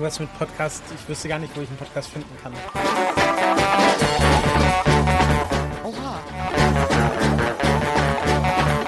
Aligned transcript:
irgendwas 0.00 0.18
mit 0.18 0.32
Podcast. 0.38 0.82
Ich 0.94 1.08
wüsste 1.08 1.28
gar 1.28 1.38
nicht, 1.38 1.54
wo 1.54 1.60
ich 1.60 1.68
einen 1.68 1.76
Podcast 1.76 2.08
finden 2.08 2.34
kann. 2.42 2.54
Oha. 5.84 6.20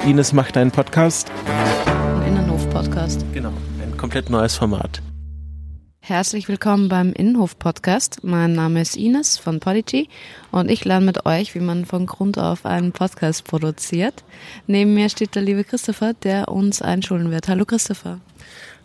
Ines 0.06 0.32
macht 0.32 0.56
einen 0.56 0.70
Podcast. 0.70 1.30
Ein 1.44 2.28
Innenhof-Podcast. 2.28 3.26
Genau, 3.34 3.52
ein 3.82 3.94
komplett 3.98 4.30
neues 4.30 4.56
Format. 4.56 5.02
Herzlich 6.00 6.48
willkommen 6.48 6.88
beim 6.88 7.12
Innenhof-Podcast. 7.12 8.24
Mein 8.24 8.54
Name 8.54 8.80
ist 8.80 8.96
Ines 8.96 9.36
von 9.36 9.60
Podigy 9.60 10.08
und 10.50 10.70
ich 10.70 10.86
lerne 10.86 11.04
mit 11.04 11.26
euch, 11.26 11.54
wie 11.54 11.60
man 11.60 11.84
von 11.84 12.06
Grund 12.06 12.38
auf 12.38 12.64
einen 12.64 12.92
Podcast 12.92 13.44
produziert. 13.44 14.24
Neben 14.66 14.94
mir 14.94 15.10
steht 15.10 15.34
der 15.34 15.42
liebe 15.42 15.62
Christopher, 15.62 16.14
der 16.14 16.48
uns 16.48 16.80
einschulen 16.80 17.30
wird. 17.30 17.48
Hallo 17.48 17.66
Christopher. 17.66 18.18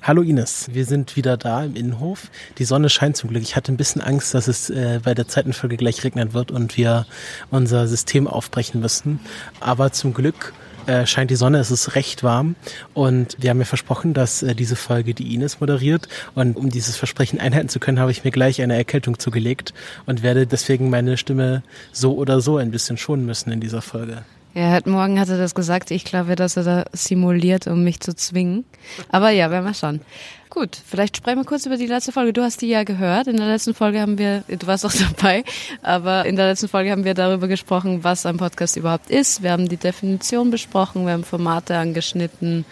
Hallo 0.08 0.22
Ines, 0.22 0.70
wir 0.72 0.86
sind 0.86 1.18
wieder 1.18 1.36
da 1.36 1.66
im 1.66 1.76
Innenhof. 1.76 2.32
Die 2.60 2.64
Sonne 2.64 2.88
scheint 2.88 3.18
zum 3.18 3.30
Glück. 3.30 3.44
Ich 3.44 3.58
hatte 3.58 3.74
ein 3.74 3.76
bisschen 3.76 4.02
Angst, 4.02 4.34
dass 4.34 4.48
es 4.48 4.70
äh, 4.70 5.02
bei 5.04 5.14
der 5.14 5.28
zweiten 5.28 5.52
Folge 5.52 5.76
gleich 5.76 6.02
regnen 6.06 6.34
wird 6.34 6.50
und 6.50 6.78
wir 6.78 7.06
unser 7.52 7.90
System 7.90 8.26
aufbrechen 8.26 8.80
müssen. 8.80 9.20
Aber 9.60 9.92
zum 9.92 10.14
Glück 10.14 10.54
äh, 10.86 11.06
scheint 11.06 11.30
die 11.30 11.36
Sonne, 11.36 11.58
es 11.58 11.72
ist 11.72 11.96
recht 11.96 12.24
warm 12.24 12.56
und 12.94 13.36
wir 13.40 13.50
haben 13.50 13.58
mir 13.58 13.66
versprochen, 13.66 14.14
dass 14.14 14.44
äh, 14.44 14.56
diese 14.56 14.78
Folge 14.78 15.14
die 15.14 15.36
Ines 15.36 15.60
moderiert 15.60 16.08
und 16.36 16.56
um 16.56 16.70
dieses 16.70 16.96
Versprechen 16.96 17.42
einhalten 17.42 17.68
zu 17.68 17.82
können, 17.82 18.00
habe 18.00 18.12
ich 18.12 18.24
mir 18.24 18.32
gleich 18.32 18.62
eine 18.62 18.78
Erkältung 18.78 19.20
zugelegt 19.20 19.74
und 20.06 20.24
werde 20.24 20.48
deswegen 20.48 20.90
meine 20.90 21.18
Stimme 21.18 21.64
so 21.92 22.16
oder 22.16 22.40
so 22.40 22.56
ein 22.56 22.72
bisschen 22.72 22.96
schonen 22.98 23.26
müssen 23.26 23.52
in 23.52 23.60
dieser 23.60 23.82
Folge. 23.82 24.24
Ja, 24.58 24.72
heute 24.72 24.90
Morgen 24.90 25.20
hat 25.20 25.30
er 25.30 25.38
das 25.38 25.54
gesagt. 25.54 25.92
Ich 25.92 26.04
glaube, 26.04 26.36
dass 26.36 26.58
er 26.58 26.64
da 26.64 26.86
simuliert, 26.92 27.68
um 27.68 27.84
mich 27.84 28.00
zu 28.00 28.16
zwingen. 28.16 28.66
Aber 29.12 29.30
ja, 29.30 29.52
werden 29.52 29.66
wir 29.66 29.76
schauen. 29.76 30.02
Gut, 30.50 30.76
vielleicht 30.84 31.18
sprechen 31.18 31.38
wir 31.38 31.46
kurz 31.46 31.68
über 31.68 31.78
die 31.78 31.86
letzte 31.86 32.12
Folge. 32.12 32.34
Du 32.34 32.42
hast 32.42 32.64
die 32.64 32.68
ja 32.70 32.84
gehört. 32.84 33.28
In 33.28 33.38
der 33.38 33.46
letzten 33.46 33.76
Folge 33.76 34.02
haben 34.02 34.18
wir, 34.18 34.44
du 34.48 34.66
warst 34.66 34.84
auch 34.84 34.94
dabei, 35.20 35.44
aber 35.84 36.26
in 36.26 36.38
der 36.38 36.48
letzten 36.48 36.70
Folge 36.70 36.90
haben 36.90 37.04
wir 37.04 37.14
darüber 37.14 37.48
gesprochen, 37.48 38.04
was 38.04 38.26
ein 38.26 38.38
Podcast 38.38 38.78
überhaupt 38.78 39.12
ist. 39.12 39.44
Wir 39.44 39.52
haben 39.52 39.70
die 39.70 39.78
Definition 39.78 40.50
besprochen, 40.50 41.06
wir 41.06 41.14
haben 41.14 41.24
Formate 41.24 41.78
angeschnitten 41.78 42.66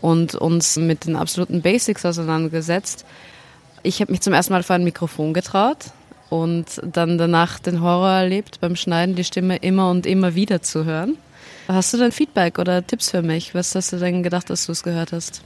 und 0.00 0.34
uns 0.34 0.76
mit 0.76 1.06
den 1.06 1.14
absoluten 1.14 1.62
Basics 1.62 2.04
auseinandergesetzt. 2.04 3.06
Ich 3.84 4.00
habe 4.00 4.10
mich 4.10 4.22
zum 4.22 4.32
ersten 4.32 4.54
Mal 4.54 4.64
vor 4.64 4.74
ein 4.74 4.82
Mikrofon 4.82 5.34
getraut 5.34 5.92
und 6.30 6.80
dann 6.82 7.16
danach 7.16 7.60
den 7.60 7.80
Horror 7.80 8.10
erlebt, 8.10 8.58
beim 8.60 8.74
Schneiden 8.74 9.14
die 9.14 9.22
Stimme 9.22 9.58
immer 9.58 9.88
und 9.88 10.04
immer 10.04 10.34
wieder 10.34 10.62
zu 10.62 10.84
hören. 10.84 11.16
Hast 11.68 11.92
du 11.92 11.98
denn 11.98 12.12
Feedback 12.12 12.58
oder 12.58 12.84
Tipps 12.84 13.10
für 13.10 13.20
mich? 13.20 13.54
Was 13.54 13.74
hast 13.74 13.92
du 13.92 13.98
denn 13.98 14.22
gedacht, 14.22 14.48
dass 14.48 14.64
du 14.66 14.72
es 14.72 14.82
gehört 14.82 15.12
hast? 15.12 15.42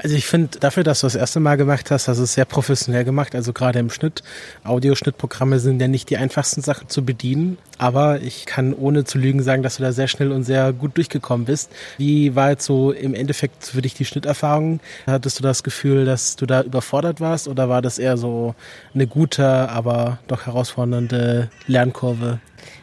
Also 0.00 0.14
ich 0.14 0.26
finde, 0.26 0.58
dafür, 0.60 0.84
dass 0.84 1.00
du 1.00 1.06
das 1.06 1.16
erste 1.16 1.40
Mal 1.40 1.56
gemacht 1.56 1.90
hast, 1.90 2.06
hast 2.06 2.18
du 2.18 2.22
es 2.22 2.34
sehr 2.34 2.44
professionell 2.44 3.04
gemacht. 3.04 3.34
Also 3.34 3.52
gerade 3.52 3.80
im 3.80 3.90
Schnitt. 3.90 4.22
Audioschnittprogramme 4.62 5.58
sind 5.58 5.80
ja 5.80 5.88
nicht 5.88 6.08
die 6.10 6.16
einfachsten 6.16 6.62
Sachen 6.62 6.88
zu 6.88 7.04
bedienen. 7.04 7.58
Aber 7.78 8.20
ich 8.20 8.46
kann 8.46 8.74
ohne 8.74 9.04
zu 9.04 9.18
lügen 9.18 9.42
sagen, 9.42 9.62
dass 9.62 9.76
du 9.76 9.82
da 9.82 9.92
sehr 9.92 10.06
schnell 10.06 10.30
und 10.30 10.44
sehr 10.44 10.72
gut 10.72 10.96
durchgekommen 10.96 11.46
bist. 11.46 11.70
Wie 11.96 12.36
war 12.36 12.50
jetzt 12.50 12.64
so 12.64 12.92
im 12.92 13.14
Endeffekt 13.14 13.64
für 13.64 13.82
dich 13.82 13.94
die 13.94 14.04
Schnitterfahrung? 14.04 14.78
Hattest 15.06 15.40
du 15.40 15.42
das 15.42 15.64
Gefühl, 15.64 16.04
dass 16.04 16.36
du 16.36 16.46
da 16.46 16.62
überfordert 16.62 17.20
warst? 17.20 17.48
Oder 17.48 17.68
war 17.68 17.82
das 17.82 17.98
eher 17.98 18.16
so 18.16 18.54
eine 18.94 19.08
gute, 19.08 19.68
aber 19.68 20.18
doch 20.28 20.46
herausfordernde 20.46 21.50
Lernkurve? 21.66 22.38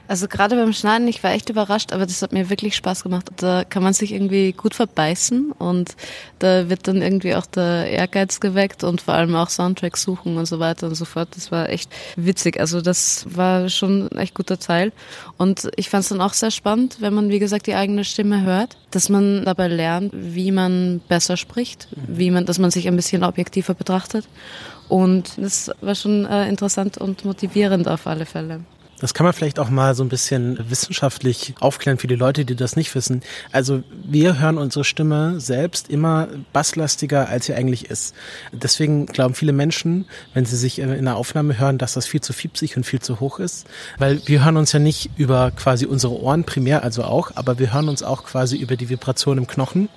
Also 0.07 0.27
gerade 0.27 0.55
beim 0.55 0.73
Schneiden, 0.73 1.07
ich 1.07 1.23
war 1.23 1.31
echt 1.31 1.49
überrascht, 1.49 1.91
aber 1.91 2.05
das 2.05 2.21
hat 2.21 2.31
mir 2.31 2.49
wirklich 2.49 2.75
Spaß 2.75 3.03
gemacht. 3.03 3.29
Da 3.37 3.63
kann 3.63 3.81
man 3.81 3.93
sich 3.93 4.13
irgendwie 4.13 4.51
gut 4.51 4.75
verbeißen 4.75 5.51
und 5.51 5.95
da 6.39 6.69
wird 6.69 6.87
dann 6.87 7.01
irgendwie 7.05 7.35
auch 7.35 7.45
der 7.45 7.89
Ehrgeiz 7.89 8.39
geweckt 8.39 8.83
und 8.83 9.01
vor 9.01 9.13
allem 9.13 9.35
auch 9.35 9.49
Soundtracks 9.49 10.01
suchen 10.03 10.37
und 10.37 10.45
so 10.45 10.59
weiter 10.59 10.87
und 10.87 10.95
so 10.95 11.05
fort. 11.05 11.29
Das 11.35 11.51
war 11.51 11.69
echt 11.69 11.89
witzig. 12.15 12.59
Also 12.59 12.81
das 12.81 13.25
war 13.29 13.69
schon 13.69 14.09
ein 14.09 14.17
echt 14.17 14.35
guter 14.35 14.59
Teil. 14.59 14.91
Und 15.37 15.69
ich 15.75 15.89
fand 15.89 16.03
es 16.03 16.09
dann 16.09 16.21
auch 16.21 16.33
sehr 16.33 16.51
spannend, 16.51 16.97
wenn 16.99 17.13
man, 17.13 17.29
wie 17.29 17.39
gesagt, 17.39 17.67
die 17.67 17.75
eigene 17.75 18.03
Stimme 18.03 18.41
hört, 18.41 18.77
dass 18.91 19.09
man 19.09 19.45
dabei 19.45 19.67
lernt, 19.67 20.11
wie 20.13 20.51
man 20.51 21.01
besser 21.07 21.37
spricht, 21.37 21.87
wie 22.07 22.31
man, 22.31 22.45
dass 22.45 22.59
man 22.59 22.71
sich 22.71 22.87
ein 22.87 22.95
bisschen 22.95 23.23
objektiver 23.23 23.73
betrachtet. 23.73 24.27
Und 24.87 25.37
das 25.37 25.71
war 25.81 25.95
schon 25.95 26.25
äh, 26.25 26.47
interessant 26.47 26.97
und 26.97 27.25
motivierend 27.25 27.87
auf 27.87 28.07
alle 28.07 28.25
Fälle. 28.25 28.61
Das 29.05 29.13
kann 29.13 29.23
man 29.23 29.33
vielleicht 29.33 29.59
auch 29.59 29.69
mal 29.69 29.93
so 29.93 30.03
ein 30.03 30.09
bisschen 30.09 30.57
wissenschaftlich 30.67 31.53
aufklären 31.59 31.99
für 31.99 32.07
die 32.07 32.15
Leute, 32.15 32.43
die 32.43 32.55
das 32.55 32.75
nicht 32.75 32.95
wissen. 32.95 33.21
Also 33.51 33.83
wir 34.03 34.39
hören 34.39 34.57
unsere 34.57 34.83
Stimme 34.83 35.39
selbst 35.39 35.91
immer 35.91 36.27
basslastiger, 36.53 37.29
als 37.29 37.45
sie 37.45 37.53
eigentlich 37.53 37.87
ist. 37.91 38.15
Deswegen 38.51 39.05
glauben 39.05 39.35
viele 39.35 39.53
Menschen, 39.53 40.05
wenn 40.33 40.45
sie 40.45 40.57
sich 40.57 40.79
in 40.79 40.89
einer 40.89 41.17
Aufnahme 41.17 41.59
hören, 41.59 41.77
dass 41.77 41.93
das 41.93 42.07
viel 42.07 42.21
zu 42.21 42.33
fiepsig 42.33 42.77
und 42.77 42.83
viel 42.83 42.99
zu 42.99 43.19
hoch 43.19 43.37
ist. 43.37 43.67
Weil 43.99 44.27
wir 44.27 44.43
hören 44.43 44.57
uns 44.57 44.71
ja 44.71 44.79
nicht 44.79 45.11
über 45.17 45.51
quasi 45.51 45.85
unsere 45.85 46.19
Ohren 46.19 46.43
primär, 46.43 46.81
also 46.81 47.03
auch, 47.03 47.29
aber 47.35 47.59
wir 47.59 47.75
hören 47.75 47.89
uns 47.89 48.01
auch 48.01 48.23
quasi 48.23 48.57
über 48.57 48.75
die 48.75 48.89
Vibration 48.89 49.37
im 49.37 49.45
Knochen. 49.45 49.87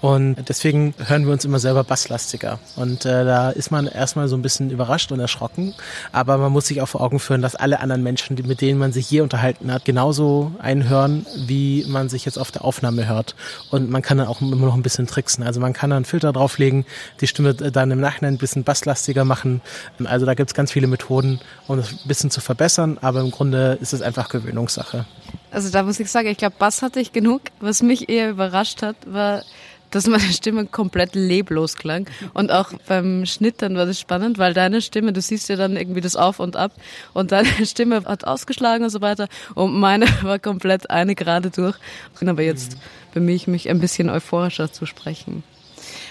Und 0.00 0.36
deswegen 0.48 0.94
hören 0.98 1.26
wir 1.26 1.32
uns 1.32 1.44
immer 1.44 1.58
selber 1.58 1.84
basslastiger. 1.84 2.58
Und 2.76 3.04
äh, 3.04 3.24
da 3.24 3.50
ist 3.50 3.70
man 3.70 3.86
erstmal 3.86 4.28
so 4.28 4.36
ein 4.36 4.42
bisschen 4.42 4.70
überrascht 4.70 5.12
und 5.12 5.20
erschrocken. 5.20 5.74
Aber 6.12 6.38
man 6.38 6.52
muss 6.52 6.66
sich 6.66 6.80
auch 6.80 6.88
vor 6.88 7.02
Augen 7.02 7.18
führen, 7.18 7.42
dass 7.42 7.54
alle 7.54 7.80
anderen 7.80 8.02
Menschen, 8.02 8.36
mit 8.46 8.60
denen 8.60 8.78
man 8.78 8.92
sich 8.92 9.10
je 9.10 9.20
unterhalten 9.20 9.72
hat, 9.72 9.84
genauso 9.84 10.52
einhören, 10.58 11.26
wie 11.36 11.84
man 11.86 12.08
sich 12.08 12.24
jetzt 12.24 12.38
auf 12.38 12.50
der 12.50 12.64
Aufnahme 12.64 13.08
hört. 13.08 13.34
Und 13.70 13.90
man 13.90 14.00
kann 14.00 14.18
dann 14.18 14.26
auch 14.26 14.40
immer 14.40 14.56
noch 14.56 14.74
ein 14.74 14.82
bisschen 14.82 15.06
tricksen. 15.06 15.44
Also 15.44 15.60
man 15.60 15.74
kann 15.74 15.90
dann 15.90 15.98
einen 15.98 16.04
Filter 16.06 16.32
drauflegen, 16.32 16.86
die 17.20 17.26
Stimme 17.26 17.54
dann 17.54 17.90
im 17.90 18.00
Nachhinein 18.00 18.34
ein 18.34 18.38
bisschen 18.38 18.64
basslastiger 18.64 19.24
machen. 19.24 19.60
Also 20.04 20.24
da 20.24 20.34
gibt's 20.34 20.54
ganz 20.54 20.72
viele 20.72 20.86
Methoden, 20.86 21.40
um 21.66 21.76
das 21.76 21.92
ein 21.92 22.08
bisschen 22.08 22.30
zu 22.30 22.40
verbessern. 22.40 22.96
Aber 23.02 23.20
im 23.20 23.30
Grunde 23.30 23.76
ist 23.82 23.92
es 23.92 24.00
einfach 24.00 24.30
Gewöhnungssache. 24.30 25.04
Also 25.50 25.70
da 25.70 25.82
muss 25.82 26.00
ich 26.00 26.10
sagen, 26.10 26.28
ich 26.28 26.38
glaube, 26.38 26.56
Bass 26.58 26.80
hatte 26.80 27.00
ich 27.00 27.12
genug. 27.12 27.42
Was 27.60 27.82
mich 27.82 28.08
eher 28.08 28.30
überrascht 28.30 28.82
hat, 28.82 28.96
war 29.06 29.42
dass 29.90 30.06
meine 30.06 30.32
Stimme 30.32 30.66
komplett 30.66 31.14
leblos 31.14 31.76
klang. 31.76 32.06
Und 32.34 32.50
auch 32.50 32.72
beim 32.86 33.26
Schnitt 33.26 33.62
dann 33.62 33.76
war 33.76 33.86
das 33.86 34.00
spannend, 34.00 34.38
weil 34.38 34.54
deine 34.54 34.82
Stimme, 34.82 35.12
du 35.12 35.20
siehst 35.20 35.48
ja 35.48 35.56
dann 35.56 35.76
irgendwie 35.76 36.00
das 36.00 36.16
Auf 36.16 36.40
und 36.40 36.56
Ab 36.56 36.72
und 37.12 37.32
deine 37.32 37.48
Stimme 37.66 38.04
hat 38.04 38.24
ausgeschlagen 38.24 38.84
und 38.84 38.90
so 38.90 39.00
weiter 39.00 39.28
und 39.54 39.78
meine 39.78 40.06
war 40.22 40.38
komplett 40.38 40.90
eine 40.90 41.14
gerade 41.14 41.50
durch. 41.50 41.76
Aber 42.24 42.42
jetzt 42.42 42.76
bemühe 43.12 43.34
ich 43.34 43.46
mich 43.46 43.68
ein 43.68 43.80
bisschen 43.80 44.10
euphorischer 44.10 44.72
zu 44.72 44.86
sprechen. 44.86 45.42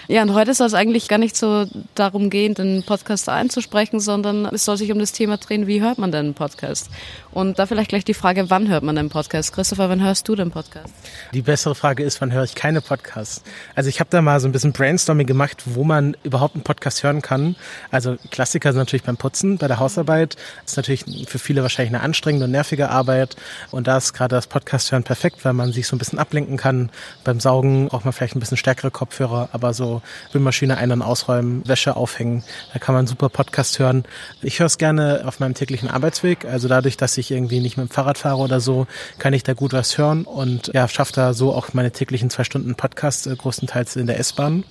Ja, 0.08 0.22
und 0.22 0.34
heute 0.34 0.54
soll 0.54 0.66
es 0.66 0.74
eigentlich 0.74 1.06
gar 1.06 1.18
nicht 1.18 1.36
so 1.36 1.66
darum 1.94 2.30
gehen, 2.30 2.54
den 2.54 2.82
Podcast 2.82 3.28
einzusprechen, 3.28 4.00
sondern 4.00 4.44
es 4.46 4.64
soll 4.64 4.76
sich 4.76 4.90
um 4.90 4.98
das 4.98 5.12
Thema 5.12 5.36
drehen, 5.36 5.68
wie 5.68 5.80
hört 5.80 5.98
man 5.98 6.10
denn 6.10 6.26
einen 6.26 6.34
Podcast? 6.34 6.90
Und 7.32 7.58
da 7.58 7.66
vielleicht 7.66 7.90
gleich 7.90 8.04
die 8.04 8.14
Frage, 8.14 8.50
wann 8.50 8.68
hört 8.68 8.82
man 8.82 8.96
den 8.96 9.08
Podcast? 9.08 9.52
Christopher, 9.52 9.88
wann 9.88 10.02
hörst 10.02 10.26
du 10.26 10.34
den 10.34 10.50
Podcast? 10.50 10.92
Die 11.32 11.42
bessere 11.42 11.74
Frage 11.76 12.02
ist, 12.02 12.20
wann 12.20 12.32
höre 12.32 12.42
ich 12.42 12.56
keine 12.56 12.80
Podcasts? 12.80 13.42
Also 13.76 13.88
ich 13.88 14.00
habe 14.00 14.10
da 14.10 14.20
mal 14.20 14.40
so 14.40 14.48
ein 14.48 14.52
bisschen 14.52 14.72
Brainstorming 14.72 15.26
gemacht, 15.26 15.62
wo 15.66 15.84
man 15.84 16.16
überhaupt 16.24 16.56
einen 16.56 16.64
Podcast 16.64 17.04
hören 17.04 17.22
kann. 17.22 17.54
Also 17.92 18.16
Klassiker 18.30 18.72
sind 18.72 18.80
natürlich 18.80 19.04
beim 19.04 19.16
Putzen, 19.16 19.58
bei 19.58 19.68
der 19.68 19.78
Hausarbeit. 19.78 20.36
Das 20.62 20.72
ist 20.72 20.76
natürlich 20.76 21.04
für 21.28 21.38
viele 21.38 21.62
wahrscheinlich 21.62 21.94
eine 21.94 22.02
anstrengende 22.02 22.46
und 22.46 22.50
nervige 22.50 22.90
Arbeit. 22.90 23.36
Und 23.70 23.86
da 23.86 23.98
ist 23.98 24.12
gerade 24.12 24.34
das 24.34 24.48
Podcast 24.48 24.90
hören 24.90 25.04
perfekt, 25.04 25.44
weil 25.44 25.52
man 25.52 25.72
sich 25.72 25.86
so 25.86 25.94
ein 25.94 26.00
bisschen 26.00 26.18
ablenken 26.18 26.56
kann. 26.56 26.90
Beim 27.22 27.38
Saugen 27.38 27.88
braucht 27.88 28.04
man 28.04 28.12
vielleicht 28.12 28.34
ein 28.34 28.40
bisschen 28.40 28.56
stärkere 28.56 28.90
Kopfhörer, 28.90 29.50
aber 29.52 29.72
so 29.72 30.02
Spülmaschine 30.30 30.78
ein- 30.78 30.90
und 30.90 31.02
ausräumen, 31.02 31.66
Wäsche 31.68 31.94
aufhängen. 31.94 32.42
Da 32.72 32.80
kann 32.80 32.94
man 32.94 33.06
super 33.06 33.28
Podcast 33.28 33.78
hören. 33.78 34.04
Ich 34.42 34.58
höre 34.58 34.66
es 34.66 34.78
gerne 34.78 35.22
auf 35.26 35.38
meinem 35.38 35.54
täglichen 35.54 35.88
Arbeitsweg. 35.88 36.44
Also 36.44 36.66
dadurch, 36.66 36.96
dass 36.96 37.18
ich 37.18 37.19
irgendwie 37.28 37.58
nicht 37.58 37.76
mit 37.76 37.88
dem 37.88 37.90
Fahrrad 37.90 38.18
fahre 38.18 38.38
oder 38.38 38.60
so, 38.60 38.86
kann 39.18 39.32
ich 39.32 39.42
da 39.42 39.54
gut 39.54 39.72
was 39.72 39.98
hören 39.98 40.24
und 40.24 40.70
ja, 40.72 40.86
schaffe 40.86 41.12
da 41.12 41.34
so 41.34 41.52
auch 41.52 41.72
meine 41.72 41.90
täglichen 41.90 42.30
zwei 42.30 42.44
Stunden 42.44 42.76
Podcast 42.76 43.26
äh, 43.26 43.34
größtenteils 43.34 43.96
in 43.96 44.06
der 44.06 44.20
S-Bahn. 44.20 44.62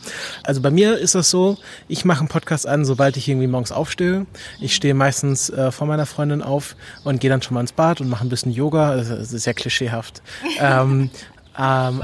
Also 0.44 0.62
bei 0.62 0.72
mir 0.72 0.98
ist 0.98 1.16
das 1.16 1.30
so, 1.30 1.58
ich 1.90 2.06
mache 2.06 2.20
einen 2.20 2.30
Podcast 2.30 2.66
an, 2.66 2.86
sobald 2.86 3.18
ich 3.18 3.28
irgendwie 3.28 3.48
morgens 3.48 3.74
aufstehe. 3.74 4.26
Ich 4.62 4.74
stehe 4.76 4.94
meistens 4.94 5.50
äh, 5.50 5.72
vor 5.72 5.86
meiner 5.88 6.06
Freundin 6.06 6.42
auf 6.42 6.78
und 7.04 7.20
gehe 7.20 7.30
dann 7.30 7.42
schon 7.42 7.56
mal 7.56 7.62
ins 7.62 7.74
Bad 7.74 8.00
und 8.00 8.08
mache 8.08 8.26
ein 8.26 8.30
bisschen 8.30 8.54
Yoga. 8.54 8.96
Das 8.96 9.10
ist 9.10 9.32
sehr 9.32 9.54
klischeehaft. 9.54 10.22
ähm, 10.60 11.10
ähm, 11.62 12.02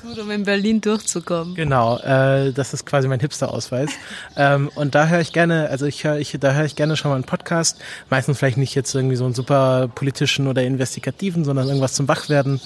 tut, 0.00 0.18
um 0.18 0.30
in 0.30 0.44
Berlin 0.44 0.80
durchzukommen. 0.80 1.54
Genau, 1.54 1.98
äh, 1.98 2.52
das 2.52 2.72
ist 2.72 2.86
quasi 2.86 3.06
mein 3.06 3.20
Hipster-Ausweis. 3.20 3.90
ähm, 4.36 4.70
und 4.74 4.94
da 4.94 5.08
höre 5.08 5.20
ich 5.20 5.32
gerne, 5.32 5.68
also 5.68 5.84
ich 5.84 6.04
höre, 6.04 6.18
ich, 6.18 6.36
da 6.40 6.52
höre 6.52 6.64
ich 6.64 6.74
gerne 6.74 6.96
schon 6.96 7.10
mal 7.10 7.16
einen 7.16 7.24
Podcast. 7.24 7.80
Meistens 8.08 8.38
vielleicht 8.38 8.56
nicht 8.56 8.74
jetzt 8.74 8.94
irgendwie 8.94 9.16
so 9.16 9.24
einen 9.24 9.34
super 9.34 9.88
politischen 9.94 10.46
oder 10.46 10.62
investigativen, 10.62 11.44
sondern 11.44 11.68
irgendwas 11.68 11.92
zum 11.92 12.08
Wachwerden. 12.08 12.60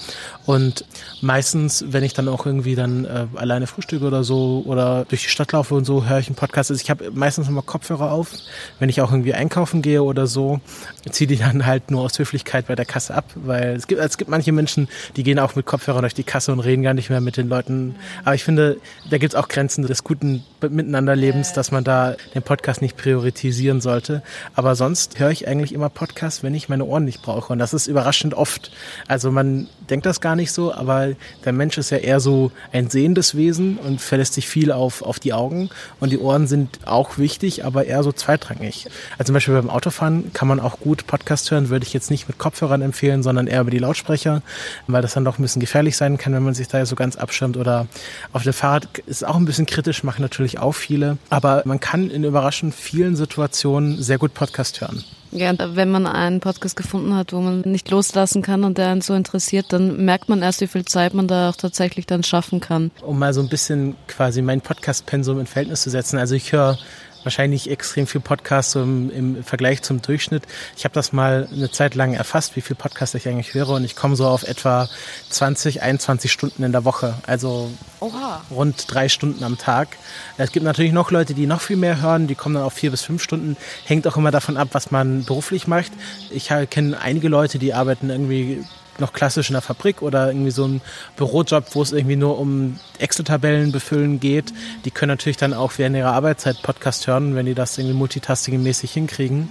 Und 0.45 0.85
meistens, 1.21 1.83
wenn 1.89 2.03
ich 2.03 2.13
dann 2.13 2.29
auch 2.29 2.45
irgendwie 2.45 2.75
dann 2.75 3.03
äh, 3.03 3.27
alleine 3.35 3.67
frühstücke 3.67 4.05
oder 4.05 4.23
so 4.23 4.63
oder 4.65 5.05
durch 5.09 5.23
die 5.23 5.29
Stadt 5.29 5.51
laufe 5.51 5.75
und 5.75 5.83
so, 5.83 6.05
höre 6.05 6.19
ich 6.19 6.27
einen 6.27 6.35
Podcast. 6.35 6.71
Also 6.71 6.81
ich 6.81 6.89
habe 6.89 7.11
meistens 7.11 7.49
immer 7.49 7.63
Kopfhörer 7.63 8.11
auf, 8.11 8.31
wenn 8.79 8.87
ich 8.87 9.01
auch 9.01 9.11
irgendwie 9.11 9.33
einkaufen 9.33 9.81
gehe 9.81 10.03
oder 10.03 10.25
so, 10.25 10.61
ziehe 11.09 11.27
die 11.27 11.37
dann 11.37 11.65
halt 11.65 11.91
nur 11.91 12.01
aus 12.01 12.17
Höflichkeit 12.17 12.67
bei 12.67 12.75
der 12.75 12.85
Kasse 12.85 13.13
ab, 13.13 13.25
weil 13.35 13.75
es 13.75 13.87
gibt, 13.87 14.01
es 14.01 14.17
gibt 14.17 14.29
manche 14.29 14.53
Menschen, 14.53 14.87
die 15.17 15.23
gehen 15.23 15.39
auch 15.39 15.55
mit 15.55 15.65
Kopfhörern 15.65 16.01
durch 16.01 16.13
die 16.13 16.28
Kasse 16.29 16.51
und 16.51 16.59
reden 16.59 16.83
gar 16.83 16.93
nicht 16.93 17.09
mehr 17.09 17.21
mit 17.21 17.37
den 17.37 17.49
Leuten. 17.49 17.95
Aber 18.23 18.35
ich 18.35 18.43
finde, 18.43 18.77
da 19.09 19.17
gibt 19.17 19.33
es 19.33 19.39
auch 19.39 19.47
Grenzen 19.47 19.85
des 19.87 20.03
guten 20.03 20.43
Miteinanderlebens, 20.61 21.53
dass 21.53 21.71
man 21.71 21.83
da 21.83 22.15
den 22.35 22.43
Podcast 22.43 22.83
nicht 22.83 22.95
priorisieren 22.95 23.81
sollte. 23.81 24.21
Aber 24.53 24.75
sonst 24.75 25.19
höre 25.19 25.31
ich 25.31 25.47
eigentlich 25.47 25.73
immer 25.73 25.89
Podcasts, 25.89 26.43
wenn 26.43 26.53
ich 26.53 26.69
meine 26.69 26.85
Ohren 26.85 27.05
nicht 27.05 27.23
brauche. 27.23 27.51
Und 27.51 27.57
das 27.57 27.73
ist 27.73 27.87
überraschend 27.87 28.35
oft. 28.35 28.71
Also 29.07 29.31
man 29.31 29.67
denkt 29.89 30.05
das 30.05 30.21
gar 30.21 30.35
nicht 30.35 30.51
so, 30.51 30.71
aber 30.71 31.13
der 31.45 31.51
Mensch 31.51 31.79
ist 31.79 31.89
ja 31.89 31.97
eher 31.97 32.19
so 32.19 32.51
ein 32.71 32.91
sehendes 32.91 33.35
Wesen 33.35 33.77
und 33.77 33.99
verlässt 33.99 34.35
sich 34.35 34.47
viel 34.47 34.71
auf, 34.71 35.01
auf 35.01 35.19
die 35.19 35.33
Augen. 35.33 35.71
Und 35.99 36.11
die 36.11 36.19
Ohren 36.19 36.45
sind 36.45 36.85
auch 36.85 37.17
wichtig, 37.17 37.65
aber 37.65 37.85
eher 37.85 38.03
so 38.03 38.11
zweitrangig. 38.11 38.85
Also 39.17 39.29
zum 39.29 39.33
Beispiel 39.33 39.55
beim 39.55 39.71
Autofahren 39.71 40.31
kann 40.33 40.47
man 40.47 40.59
auch 40.59 40.79
gut 40.79 41.07
Podcast 41.07 41.49
hören, 41.49 41.69
würde 41.69 41.87
ich 41.87 41.93
jetzt 41.93 42.11
nicht 42.11 42.27
mit 42.27 42.37
Kopfhörern 42.37 42.83
empfehlen, 42.83 43.23
sondern 43.23 43.47
eher 43.47 43.61
über 43.61 43.71
die 43.71 43.79
Lautsprecher, 43.79 44.43
weil 44.85 45.01
das 45.01 45.15
dann 45.15 45.25
doch 45.25 45.39
ein 45.39 45.41
bisschen 45.41 45.59
gefährlich 45.59 45.97
sein 45.97 46.08
kann, 46.17 46.33
wenn 46.33 46.43
man 46.43 46.53
sich 46.53 46.67
da 46.67 46.85
so 46.85 46.95
ganz 46.95 47.15
abschirmt. 47.15 47.57
Oder 47.57 47.87
auf 48.33 48.43
dem 48.43 48.53
Fahrrad 48.53 48.87
ist 49.05 49.25
auch 49.25 49.35
ein 49.35 49.45
bisschen 49.45 49.65
kritisch, 49.65 50.03
machen 50.03 50.21
natürlich 50.21 50.59
auch 50.59 50.73
viele. 50.73 51.17
Aber 51.29 51.61
man 51.65 51.79
kann 51.79 52.09
in 52.09 52.23
überraschend 52.23 52.73
vielen 52.73 53.15
Situationen 53.15 54.01
sehr 54.01 54.17
gut 54.17 54.33
Podcast 54.33 54.81
hören. 54.81 55.03
Ja, 55.31 55.53
wenn 55.75 55.91
man 55.91 56.07
einen 56.07 56.39
Podcast 56.39 56.75
gefunden 56.75 57.15
hat, 57.15 57.33
wo 57.33 57.39
man 57.39 57.61
nicht 57.61 57.91
loslassen 57.91 58.41
kann 58.41 58.63
und 58.63 58.79
der 58.79 58.89
einen 58.89 59.01
so 59.01 59.13
interessiert, 59.13 59.67
dann 59.69 60.03
merkt 60.03 60.27
man 60.27 60.41
erst, 60.41 60.61
wie 60.61 60.67
viel 60.67 60.85
Zeit 60.85 61.13
man 61.13 61.27
da 61.27 61.49
auch 61.49 61.55
tatsächlich 61.55 62.07
dann 62.07 62.23
schaffen 62.23 62.59
kann. 62.59 62.89
Um 63.03 63.19
mal 63.19 63.33
so 63.33 63.41
ein 63.41 63.49
bisschen 63.49 63.95
quasi 64.07 64.41
mein 64.41 64.61
Podcast-Pensum 64.61 65.39
in 65.39 65.45
Verhältnis 65.45 65.81
zu 65.81 65.91
setzen. 65.91 66.17
Also 66.17 66.33
ich 66.33 66.51
höre 66.51 66.79
wahrscheinlich 67.23 67.69
extrem 67.69 68.07
viel 68.07 68.21
Podcasts 68.21 68.73
so 68.73 68.81
im, 68.81 69.09
im 69.09 69.43
Vergleich 69.43 69.81
zum 69.81 70.01
Durchschnitt. 70.01 70.43
Ich 70.77 70.83
habe 70.83 70.93
das 70.93 71.11
mal 71.13 71.47
eine 71.51 71.71
Zeit 71.71 71.95
lang 71.95 72.13
erfasst, 72.13 72.55
wie 72.55 72.61
viel 72.61 72.75
Podcasts 72.75 73.15
ich 73.15 73.27
eigentlich 73.27 73.53
höre 73.53 73.69
und 73.69 73.83
ich 73.83 73.95
komme 73.95 74.15
so 74.15 74.27
auf 74.27 74.43
etwa 74.43 74.89
20, 75.29 75.81
21 75.81 76.31
Stunden 76.31 76.63
in 76.63 76.71
der 76.71 76.85
Woche, 76.85 77.15
also 77.25 77.71
Oha. 77.99 78.41
rund 78.51 78.85
drei 78.87 79.09
Stunden 79.09 79.43
am 79.43 79.57
Tag. 79.57 79.89
Es 80.37 80.51
gibt 80.51 80.65
natürlich 80.65 80.93
noch 80.93 81.11
Leute, 81.11 81.33
die 81.33 81.47
noch 81.47 81.61
viel 81.61 81.77
mehr 81.77 82.01
hören, 82.01 82.27
die 82.27 82.35
kommen 82.35 82.55
dann 82.55 82.63
auf 82.63 82.73
vier 82.73 82.91
bis 82.91 83.01
fünf 83.01 83.23
Stunden. 83.23 83.57
Hängt 83.85 84.07
auch 84.07 84.17
immer 84.17 84.31
davon 84.31 84.57
ab, 84.57 84.69
was 84.71 84.91
man 84.91 85.25
beruflich 85.25 85.67
macht. 85.67 85.91
Ich 86.29 86.51
kenne 86.69 86.99
einige 86.99 87.27
Leute, 87.27 87.59
die 87.59 87.73
arbeiten 87.73 88.09
irgendwie 88.09 88.63
noch 88.99 89.13
klassisch 89.13 89.49
in 89.49 89.53
der 89.53 89.61
Fabrik 89.61 90.01
oder 90.01 90.27
irgendwie 90.27 90.51
so 90.51 90.65
ein 90.65 90.81
Bürojob, 91.15 91.75
wo 91.75 91.81
es 91.81 91.91
irgendwie 91.91 92.15
nur 92.15 92.37
um 92.37 92.79
Excel-Tabellen 92.97 93.71
befüllen 93.71 94.19
geht. 94.19 94.53
Die 94.85 94.91
können 94.91 95.09
natürlich 95.09 95.37
dann 95.37 95.53
auch 95.53 95.73
während 95.77 95.95
ihrer 95.95 96.13
Arbeitszeit 96.13 96.61
Podcast 96.61 97.07
hören, 97.07 97.35
wenn 97.35 97.45
die 97.45 97.55
das 97.55 97.77
irgendwie 97.77 97.97
multitasking-mäßig 97.97 98.91
hinkriegen. 98.91 99.49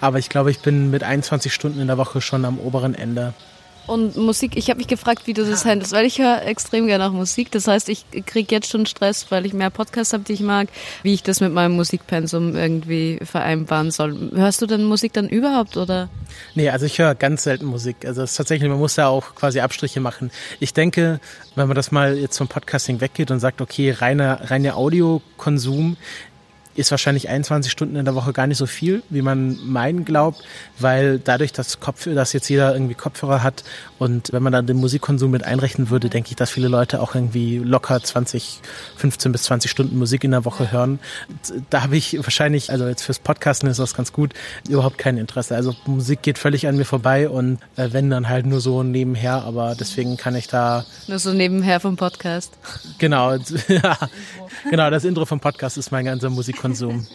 Aber 0.00 0.18
ich 0.18 0.28
glaube, 0.28 0.50
ich 0.50 0.60
bin 0.60 0.90
mit 0.90 1.04
21 1.04 1.54
Stunden 1.54 1.80
in 1.80 1.86
der 1.86 1.98
Woche 1.98 2.20
schon 2.20 2.44
am 2.44 2.58
oberen 2.58 2.94
Ende. 2.94 3.34
Und 3.86 4.16
Musik, 4.16 4.56
ich 4.56 4.70
habe 4.70 4.78
mich 4.78 4.86
gefragt, 4.86 5.26
wie 5.26 5.32
du 5.32 5.44
das 5.44 5.64
handelst, 5.64 5.92
weil 5.92 6.06
ich 6.06 6.18
höre 6.18 6.42
extrem 6.46 6.86
gerne 6.86 7.06
auch 7.06 7.12
Musik. 7.12 7.50
Das 7.50 7.66
heißt, 7.66 7.88
ich 7.88 8.04
kriege 8.26 8.54
jetzt 8.54 8.70
schon 8.70 8.86
Stress, 8.86 9.26
weil 9.30 9.44
ich 9.44 9.52
mehr 9.52 9.70
Podcasts 9.70 10.12
habe, 10.12 10.22
die 10.22 10.34
ich 10.34 10.40
mag, 10.40 10.68
wie 11.02 11.12
ich 11.14 11.22
das 11.22 11.40
mit 11.40 11.52
meinem 11.52 11.72
Musikpensum 11.72 12.54
irgendwie 12.54 13.18
vereinbaren 13.24 13.90
soll. 13.90 14.30
Hörst 14.34 14.62
du 14.62 14.66
denn 14.66 14.84
Musik 14.84 15.12
dann 15.12 15.28
überhaupt 15.28 15.76
oder? 15.76 16.08
Nee, 16.54 16.70
also 16.70 16.86
ich 16.86 16.98
höre 16.98 17.14
ganz 17.14 17.42
selten 17.42 17.66
Musik. 17.66 18.06
Also 18.06 18.22
es 18.22 18.30
ist 18.30 18.36
tatsächlich, 18.36 18.68
man 18.70 18.78
muss 18.78 18.96
ja 18.96 19.08
auch 19.08 19.34
quasi 19.34 19.60
Abstriche 19.60 20.00
machen. 20.00 20.30
Ich 20.60 20.72
denke, 20.72 21.20
wenn 21.56 21.66
man 21.66 21.74
das 21.74 21.90
mal 21.90 22.16
jetzt 22.16 22.38
vom 22.38 22.48
Podcasting 22.48 23.00
weggeht 23.00 23.30
und 23.30 23.40
sagt, 23.40 23.60
okay, 23.60 23.90
reiner 23.90 24.50
reiner 24.50 24.76
Audiokonsum 24.76 25.96
ist 26.74 26.90
wahrscheinlich 26.90 27.28
21 27.28 27.70
Stunden 27.70 27.96
in 27.96 28.04
der 28.04 28.14
Woche 28.14 28.32
gar 28.32 28.46
nicht 28.46 28.58
so 28.58 28.66
viel, 28.66 29.02
wie 29.10 29.22
man 29.22 29.58
meinen 29.64 30.04
glaubt, 30.04 30.42
weil 30.78 31.18
dadurch, 31.18 31.52
dass, 31.52 31.80
Kopf, 31.80 32.04
dass 32.04 32.32
jetzt 32.32 32.48
jeder 32.48 32.72
irgendwie 32.72 32.94
Kopfhörer 32.94 33.42
hat 33.42 33.64
und 33.98 34.32
wenn 34.32 34.42
man 34.42 34.52
dann 34.52 34.66
den 34.66 34.78
Musikkonsum 34.78 35.30
mit 35.30 35.44
einrechnen 35.44 35.90
würde, 35.90 36.08
denke 36.08 36.30
ich, 36.30 36.36
dass 36.36 36.50
viele 36.50 36.68
Leute 36.68 37.00
auch 37.00 37.14
irgendwie 37.14 37.58
locker 37.58 38.02
20, 38.02 38.60
15 38.96 39.32
bis 39.32 39.44
20 39.44 39.70
Stunden 39.70 39.98
Musik 39.98 40.24
in 40.24 40.32
der 40.32 40.44
Woche 40.44 40.72
hören. 40.72 40.98
Da 41.70 41.82
habe 41.82 41.96
ich 41.96 42.16
wahrscheinlich, 42.18 42.70
also 42.70 42.86
jetzt 42.86 43.02
fürs 43.02 43.18
Podcasten 43.18 43.68
ist 43.68 43.78
das 43.78 43.94
ganz 43.94 44.12
gut, 44.12 44.32
überhaupt 44.68 44.98
kein 44.98 45.18
Interesse. 45.18 45.54
Also 45.54 45.74
Musik 45.86 46.22
geht 46.22 46.38
völlig 46.38 46.66
an 46.66 46.76
mir 46.76 46.84
vorbei 46.84 47.28
und 47.28 47.58
äh, 47.76 47.88
wenn 47.92 48.10
dann 48.10 48.28
halt 48.28 48.46
nur 48.46 48.60
so 48.60 48.82
nebenher, 48.82 49.42
aber 49.44 49.76
deswegen 49.78 50.16
kann 50.16 50.34
ich 50.34 50.48
da... 50.48 50.84
Nur 51.06 51.18
so 51.18 51.32
nebenher 51.32 51.80
vom 51.80 51.96
Podcast. 51.96 52.52
Genau, 52.98 53.34
ja, 53.68 53.98
genau, 54.70 54.90
das 54.90 55.04
Intro 55.04 55.24
vom 55.24 55.40
Podcast 55.40 55.78
ist 55.78 55.90
mein 55.92 56.04
ganzer 56.04 56.30
Musik 56.30 56.56
Konsum. 56.56 57.06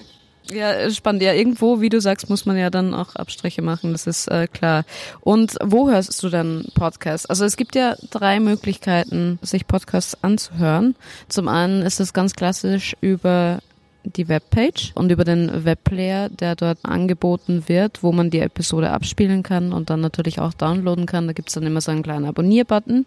Ja, 0.52 0.90
spannend. 0.92 1.22
Ja, 1.22 1.34
irgendwo, 1.34 1.82
wie 1.82 1.90
du 1.90 2.00
sagst, 2.00 2.30
muss 2.30 2.46
man 2.46 2.58
ja 2.58 2.70
dann 2.70 2.94
auch 2.94 3.16
Abstriche 3.16 3.62
machen, 3.62 3.92
das 3.92 4.08
ist 4.08 4.28
äh, 4.30 4.48
klar. 4.48 4.86
Und 5.22 5.58
wo 5.62 5.90
hörst 5.90 6.22
du 6.24 6.30
dann 6.30 6.66
Podcasts? 6.74 7.26
Also 7.26 7.44
es 7.44 7.58
gibt 7.58 7.76
ja 7.76 7.96
drei 8.12 8.40
Möglichkeiten, 8.40 9.40
sich 9.42 9.68
Podcasts 9.68 10.18
anzuhören. 10.22 10.96
Zum 11.28 11.48
einen 11.48 11.82
ist 11.82 12.00
es 12.00 12.14
ganz 12.14 12.34
klassisch 12.34 12.96
über 13.02 13.60
die 14.04 14.28
Webpage 14.28 14.92
und 14.96 15.12
über 15.12 15.24
den 15.24 15.66
Webplayer, 15.66 16.30
der 16.30 16.56
dort 16.56 16.80
angeboten 16.84 17.64
wird, 17.68 18.02
wo 18.04 18.12
man 18.12 18.30
die 18.30 18.40
Episode 18.40 18.92
abspielen 18.92 19.42
kann 19.44 19.74
und 19.74 19.90
dann 19.90 20.02
natürlich 20.02 20.40
auch 20.40 20.54
downloaden 20.54 21.06
kann. 21.06 21.28
Da 21.28 21.34
gibt's 21.34 21.54
dann 21.54 21.64
immer 21.64 21.82
so 21.82 21.92
einen 21.92 22.04
kleinen 22.04 22.26
Abonnier-Button. 22.26 23.06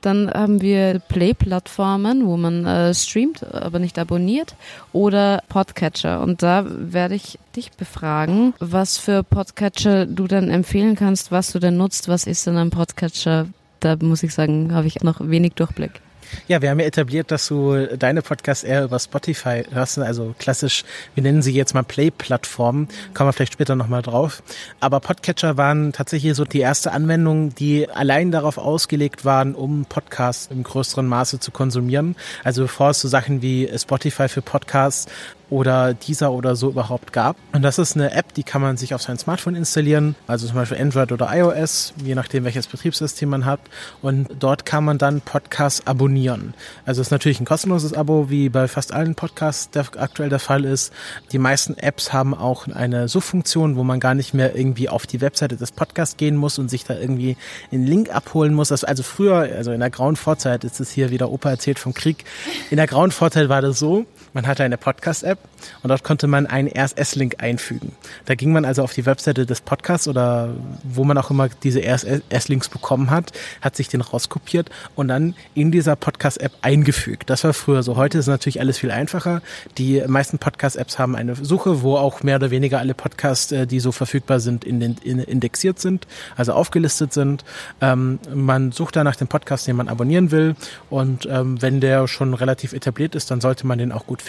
Dann 0.07 0.31
haben 0.31 0.61
wir 0.61 0.99
Play-Plattformen, 0.99 2.25
wo 2.27 2.37
man 2.37 2.65
äh, 2.65 2.93
streamt, 2.93 3.43
aber 3.53 3.77
nicht 3.77 3.99
abonniert, 3.99 4.55
oder 4.93 5.43
Podcatcher. 5.49 6.21
Und 6.21 6.41
da 6.41 6.63
werde 6.65 7.15
ich 7.15 7.37
dich 7.57 7.73
befragen, 7.73 8.53
was 8.59 8.97
für 8.97 9.21
Podcatcher 9.21 10.05
du 10.05 10.27
dann 10.27 10.49
empfehlen 10.49 10.95
kannst, 10.95 11.33
was 11.33 11.51
du 11.51 11.59
denn 11.59 11.75
nutzt, 11.75 12.07
was 12.07 12.25
ist 12.25 12.47
denn 12.47 12.55
ein 12.55 12.69
Podcatcher? 12.69 13.47
Da 13.81 13.97
muss 14.01 14.23
ich 14.23 14.33
sagen, 14.33 14.73
habe 14.73 14.87
ich 14.87 15.03
noch 15.03 15.19
wenig 15.19 15.55
Durchblick. 15.55 15.99
Ja, 16.47 16.61
wir 16.61 16.69
haben 16.69 16.79
ja 16.79 16.85
etabliert, 16.85 17.31
dass 17.31 17.47
du 17.47 17.87
deine 17.97 18.21
Podcasts 18.21 18.63
eher 18.63 18.83
über 18.83 18.99
Spotify 18.99 19.63
hörst, 19.71 19.97
also 19.99 20.35
klassisch, 20.39 20.83
wir 21.15 21.23
nennen 21.23 21.41
sie 21.41 21.53
jetzt 21.53 21.73
mal 21.73 21.83
Play-Plattformen, 21.83 22.87
kommen 23.13 23.29
wir 23.29 23.33
vielleicht 23.33 23.53
später 23.53 23.75
nochmal 23.75 24.01
drauf. 24.01 24.43
Aber 24.79 24.99
Podcatcher 24.99 25.57
waren 25.57 25.93
tatsächlich 25.93 26.35
so 26.35 26.45
die 26.45 26.59
erste 26.59 26.91
Anwendung, 26.91 27.53
die 27.55 27.89
allein 27.89 28.31
darauf 28.31 28.57
ausgelegt 28.57 29.25
waren, 29.25 29.55
um 29.55 29.85
Podcasts 29.85 30.49
im 30.51 30.63
größeren 30.63 31.07
Maße 31.07 31.39
zu 31.39 31.51
konsumieren. 31.51 32.15
Also 32.43 32.63
bevor 32.63 32.91
es 32.91 33.01
so 33.01 33.07
Sachen 33.07 33.41
wie 33.41 33.69
Spotify 33.77 34.27
für 34.27 34.41
Podcasts 34.41 35.07
oder 35.49 35.93
dieser 35.93 36.31
oder 36.31 36.55
so 36.55 36.69
überhaupt 36.69 37.13
gab. 37.13 37.37
Und 37.53 37.61
das 37.61 37.79
ist 37.79 37.95
eine 37.95 38.11
App, 38.11 38.33
die 38.33 38.43
kann 38.43 38.61
man 38.61 38.77
sich 38.77 38.93
auf 38.93 39.01
sein 39.01 39.17
Smartphone 39.17 39.55
installieren, 39.55 40.15
also 40.27 40.47
zum 40.47 40.55
Beispiel 40.55 40.77
Android 40.77 41.11
oder 41.11 41.29
iOS, 41.33 41.93
je 42.03 42.15
nachdem 42.15 42.43
welches 42.43 42.67
Betriebssystem 42.67 43.29
man 43.29 43.45
hat. 43.45 43.59
Und 44.01 44.27
dort 44.39 44.65
kann 44.65 44.83
man 44.83 44.97
dann 44.97 45.21
Podcasts 45.21 45.85
abonnieren. 45.87 46.53
Also 46.85 47.01
es 47.01 47.07
ist 47.07 47.11
natürlich 47.11 47.39
ein 47.39 47.45
kostenloses 47.45 47.93
Abo, 47.93 48.29
wie 48.29 48.49
bei 48.49 48.67
fast 48.67 48.93
allen 48.93 49.15
Podcasts 49.15 49.69
der 49.69 49.85
aktuell 49.97 50.29
der 50.29 50.39
Fall 50.39 50.65
ist. 50.65 50.91
Die 51.31 51.39
meisten 51.39 51.77
Apps 51.77 52.11
haben 52.13 52.33
auch 52.33 52.67
eine 52.67 53.07
Suchfunktion, 53.07 53.75
wo 53.75 53.83
man 53.83 53.99
gar 53.99 54.15
nicht 54.15 54.33
mehr 54.33 54.55
irgendwie 54.55 54.89
auf 54.89 55.07
die 55.07 55.21
Webseite 55.21 55.55
des 55.55 55.71
Podcasts 55.71 56.17
gehen 56.17 56.35
muss 56.35 56.59
und 56.59 56.69
sich 56.69 56.83
da 56.83 56.95
irgendwie 56.95 57.37
einen 57.71 57.85
Link 57.85 58.13
abholen 58.13 58.53
muss. 58.53 58.71
Also 58.71 59.03
früher, 59.03 59.49
also 59.55 59.71
in 59.71 59.79
der 59.79 59.89
grauen 59.89 60.15
Vorzeit, 60.15 60.63
ist 60.63 60.79
es 60.79 60.91
hier 60.91 61.09
wieder 61.09 61.31
Opa 61.31 61.49
erzählt 61.49 61.79
vom 61.79 61.93
Krieg. 61.93 62.25
In 62.69 62.77
der 62.77 62.87
grauen 62.87 63.11
Vorzeit 63.11 63.49
war 63.49 63.61
das 63.61 63.79
so, 63.79 64.05
man 64.37 64.45
hatte 64.45 64.63
eine 64.63 64.77
Podcast-App 64.77 65.39
und 65.81 65.89
dort 65.89 66.03
konnte 66.03 66.27
man 66.27 66.45
einen 66.45 66.67
RSS-Link 66.67 67.37
einfügen. 67.39 67.93
Da 68.25 68.35
ging 68.35 68.51
man 68.51 68.65
also 68.65 68.83
auf 68.83 68.93
die 68.93 69.07
Webseite 69.07 69.47
des 69.47 69.61
Podcasts 69.61 70.07
oder 70.07 70.53
wo 70.83 71.03
man 71.03 71.17
auch 71.17 71.31
immer 71.31 71.49
diese 71.63 71.81
RSS-Links 71.81 72.69
bekommen 72.69 73.09
hat, 73.09 73.31
hat 73.61 73.75
sich 73.75 73.87
den 73.87 74.01
rauskopiert 74.01 74.69
und 74.93 75.07
dann 75.07 75.33
in 75.55 75.71
dieser 75.71 75.95
Podcast-App 75.95 76.51
eingefügt. 76.61 77.31
Das 77.31 77.43
war 77.45 77.53
früher 77.53 77.81
so. 77.81 77.95
Heute 77.95 78.19
ist 78.19 78.27
natürlich 78.27 78.59
alles 78.59 78.77
viel 78.77 78.91
einfacher. 78.91 79.41
Die 79.79 80.03
meisten 80.05 80.37
Podcast-Apps 80.37 80.99
haben 80.99 81.15
eine 81.15 81.33
Suche, 81.33 81.81
wo 81.81 81.95
auch 81.97 82.21
mehr 82.21 82.35
oder 82.35 82.51
weniger 82.51 82.77
alle 82.77 82.93
Podcasts, 82.93 83.51
äh, 83.51 83.65
die 83.65 83.79
so 83.79 83.91
verfügbar 83.91 84.39
sind, 84.39 84.65
indexiert 84.65 85.79
sind, 85.79 86.05
also 86.35 86.53
aufgelistet 86.53 87.11
sind. 87.11 87.43
Ähm, 87.81 88.19
man 88.31 88.71
sucht 88.71 88.97
da 88.97 89.03
nach 89.03 89.15
dem 89.15 89.29
Podcast, 89.29 89.65
den 89.65 89.77
man 89.77 89.87
abonnieren 89.87 90.29
will 90.29 90.55
und 90.91 91.25
ähm, 91.25 91.59
wenn 91.59 91.81
der 91.81 92.07
schon 92.07 92.35
relativ 92.35 92.73
etabliert 92.73 93.15
ist, 93.15 93.31
dann 93.31 93.41
sollte 93.41 93.65
man 93.65 93.79
den 93.79 93.91
auch 93.91 94.05
gut 94.05 94.21
finden. 94.21 94.26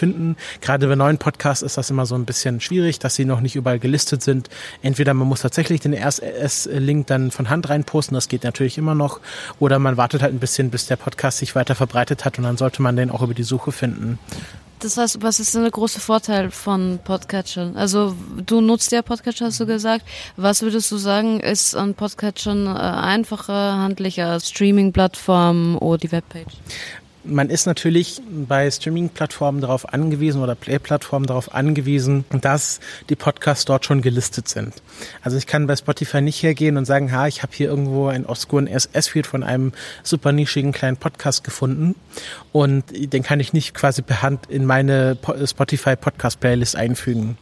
Gerade 0.61 0.87
bei 0.87 0.95
neuen 0.95 1.17
Podcasts 1.17 1.63
ist 1.63 1.77
das 1.77 1.89
immer 1.89 2.05
so 2.05 2.15
ein 2.15 2.25
bisschen 2.25 2.61
schwierig, 2.61 2.99
dass 2.99 3.15
sie 3.15 3.25
noch 3.25 3.41
nicht 3.41 3.55
überall 3.55 3.79
gelistet 3.79 4.23
sind. 4.23 4.49
Entweder 4.81 5.13
man 5.13 5.27
muss 5.27 5.41
tatsächlich 5.41 5.81
den 5.81 5.93
RSS-Link 5.93 7.07
dann 7.07 7.31
von 7.31 7.49
Hand 7.49 7.69
reinposten, 7.69 8.15
das 8.15 8.27
geht 8.27 8.43
natürlich 8.43 8.77
immer 8.77 8.95
noch, 8.95 9.19
oder 9.59 9.79
man 9.79 9.97
wartet 9.97 10.21
halt 10.21 10.33
ein 10.33 10.39
bisschen, 10.39 10.69
bis 10.69 10.87
der 10.87 10.95
Podcast 10.95 11.39
sich 11.39 11.55
weiter 11.55 11.75
verbreitet 11.75 12.25
hat 12.25 12.37
und 12.37 12.43
dann 12.43 12.57
sollte 12.57 12.81
man 12.81 12.95
den 12.95 13.09
auch 13.09 13.21
über 13.21 13.33
die 13.33 13.43
Suche 13.43 13.71
finden. 13.71 14.19
Das 14.79 14.95
heißt, 14.95 15.21
was 15.21 15.41
ist 15.41 15.53
denn 15.53 15.63
der 15.63 15.71
große 15.71 15.99
Vorteil 15.99 16.51
von 16.51 16.99
Podcatchern? 17.03 17.75
Also 17.75 18.15
du 18.45 18.61
nutzt 18.61 18.93
ja 18.93 19.01
Podcatcher, 19.01 19.47
hast 19.47 19.59
du 19.59 19.65
gesagt. 19.65 20.05
Was 20.37 20.61
würdest 20.61 20.89
du 20.89 20.95
sagen, 20.95 21.41
ist 21.41 21.75
an 21.75 21.95
Podcatchern 21.95 22.65
äh, 22.65 22.79
einfacher, 22.79 23.77
handlicher 23.77 24.39
Streaming-Plattform 24.39 25.77
oder 25.77 25.97
die 25.97 26.13
Webpage? 26.13 26.55
Man 27.29 27.49
ist 27.49 27.65
natürlich 27.65 28.21
bei 28.47 28.69
Streaming-Plattformen 28.69 29.61
darauf 29.61 29.93
angewiesen 29.93 30.41
oder 30.41 30.55
Play-Plattformen 30.55 31.27
darauf 31.27 31.53
angewiesen, 31.53 32.25
dass 32.41 32.79
die 33.09 33.15
Podcasts 33.15 33.65
dort 33.65 33.85
schon 33.85 34.01
gelistet 34.01 34.47
sind. 34.47 34.73
Also 35.21 35.37
ich 35.37 35.47
kann 35.47 35.67
bei 35.67 35.75
Spotify 35.75 36.21
nicht 36.21 36.41
hergehen 36.41 36.77
und 36.77 36.85
sagen, 36.85 37.11
ha, 37.11 37.27
ich 37.27 37.43
habe 37.43 37.53
hier 37.55 37.69
irgendwo 37.69 38.07
einen 38.07 38.25
obskuren 38.25 38.67
SS-Feed 38.67 39.27
von 39.27 39.43
einem 39.43 39.71
super 40.03 40.31
nischigen 40.31 40.71
kleinen 40.71 40.97
Podcast 40.97 41.43
gefunden 41.43 41.95
und 42.51 42.83
den 42.91 43.23
kann 43.23 43.39
ich 43.39 43.53
nicht 43.53 43.73
quasi 43.73 44.01
per 44.01 44.21
Hand 44.21 44.47
in 44.49 44.65
meine 44.65 45.17
Spotify 45.45 45.95
Podcast 45.95 46.39
Playlist 46.39 46.75
einfügen. 46.75 47.37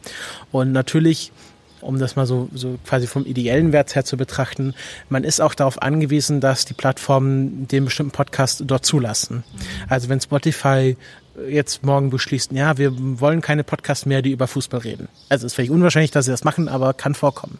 Und 0.52 0.72
natürlich 0.72 1.32
um 1.80 1.98
das 1.98 2.16
mal 2.16 2.26
so, 2.26 2.48
so 2.54 2.78
quasi 2.86 3.06
vom 3.06 3.24
ideellen 3.24 3.72
Wert 3.72 3.94
her 3.94 4.04
zu 4.04 4.16
betrachten, 4.16 4.74
man 5.08 5.24
ist 5.24 5.40
auch 5.40 5.54
darauf 5.54 5.80
angewiesen, 5.82 6.40
dass 6.40 6.64
die 6.64 6.74
Plattformen 6.74 7.68
den 7.68 7.84
bestimmten 7.84 8.12
Podcast 8.12 8.62
dort 8.66 8.84
zulassen. 8.84 9.44
Also 9.88 10.08
wenn 10.08 10.20
Spotify 10.20 10.96
jetzt 11.48 11.84
morgen 11.84 12.10
beschließt, 12.10 12.52
ja, 12.52 12.78
wir 12.78 12.92
wollen 13.20 13.40
keine 13.40 13.64
Podcasts 13.64 14.06
mehr, 14.06 14.22
die 14.22 14.32
über 14.32 14.46
Fußball 14.46 14.80
reden. 14.80 15.08
Also 15.28 15.46
ist 15.46 15.54
vielleicht 15.54 15.70
unwahrscheinlich, 15.70 16.10
dass 16.10 16.24
sie 16.24 16.30
das 16.30 16.44
machen, 16.44 16.68
aber 16.68 16.94
kann 16.94 17.14
vorkommen. 17.14 17.58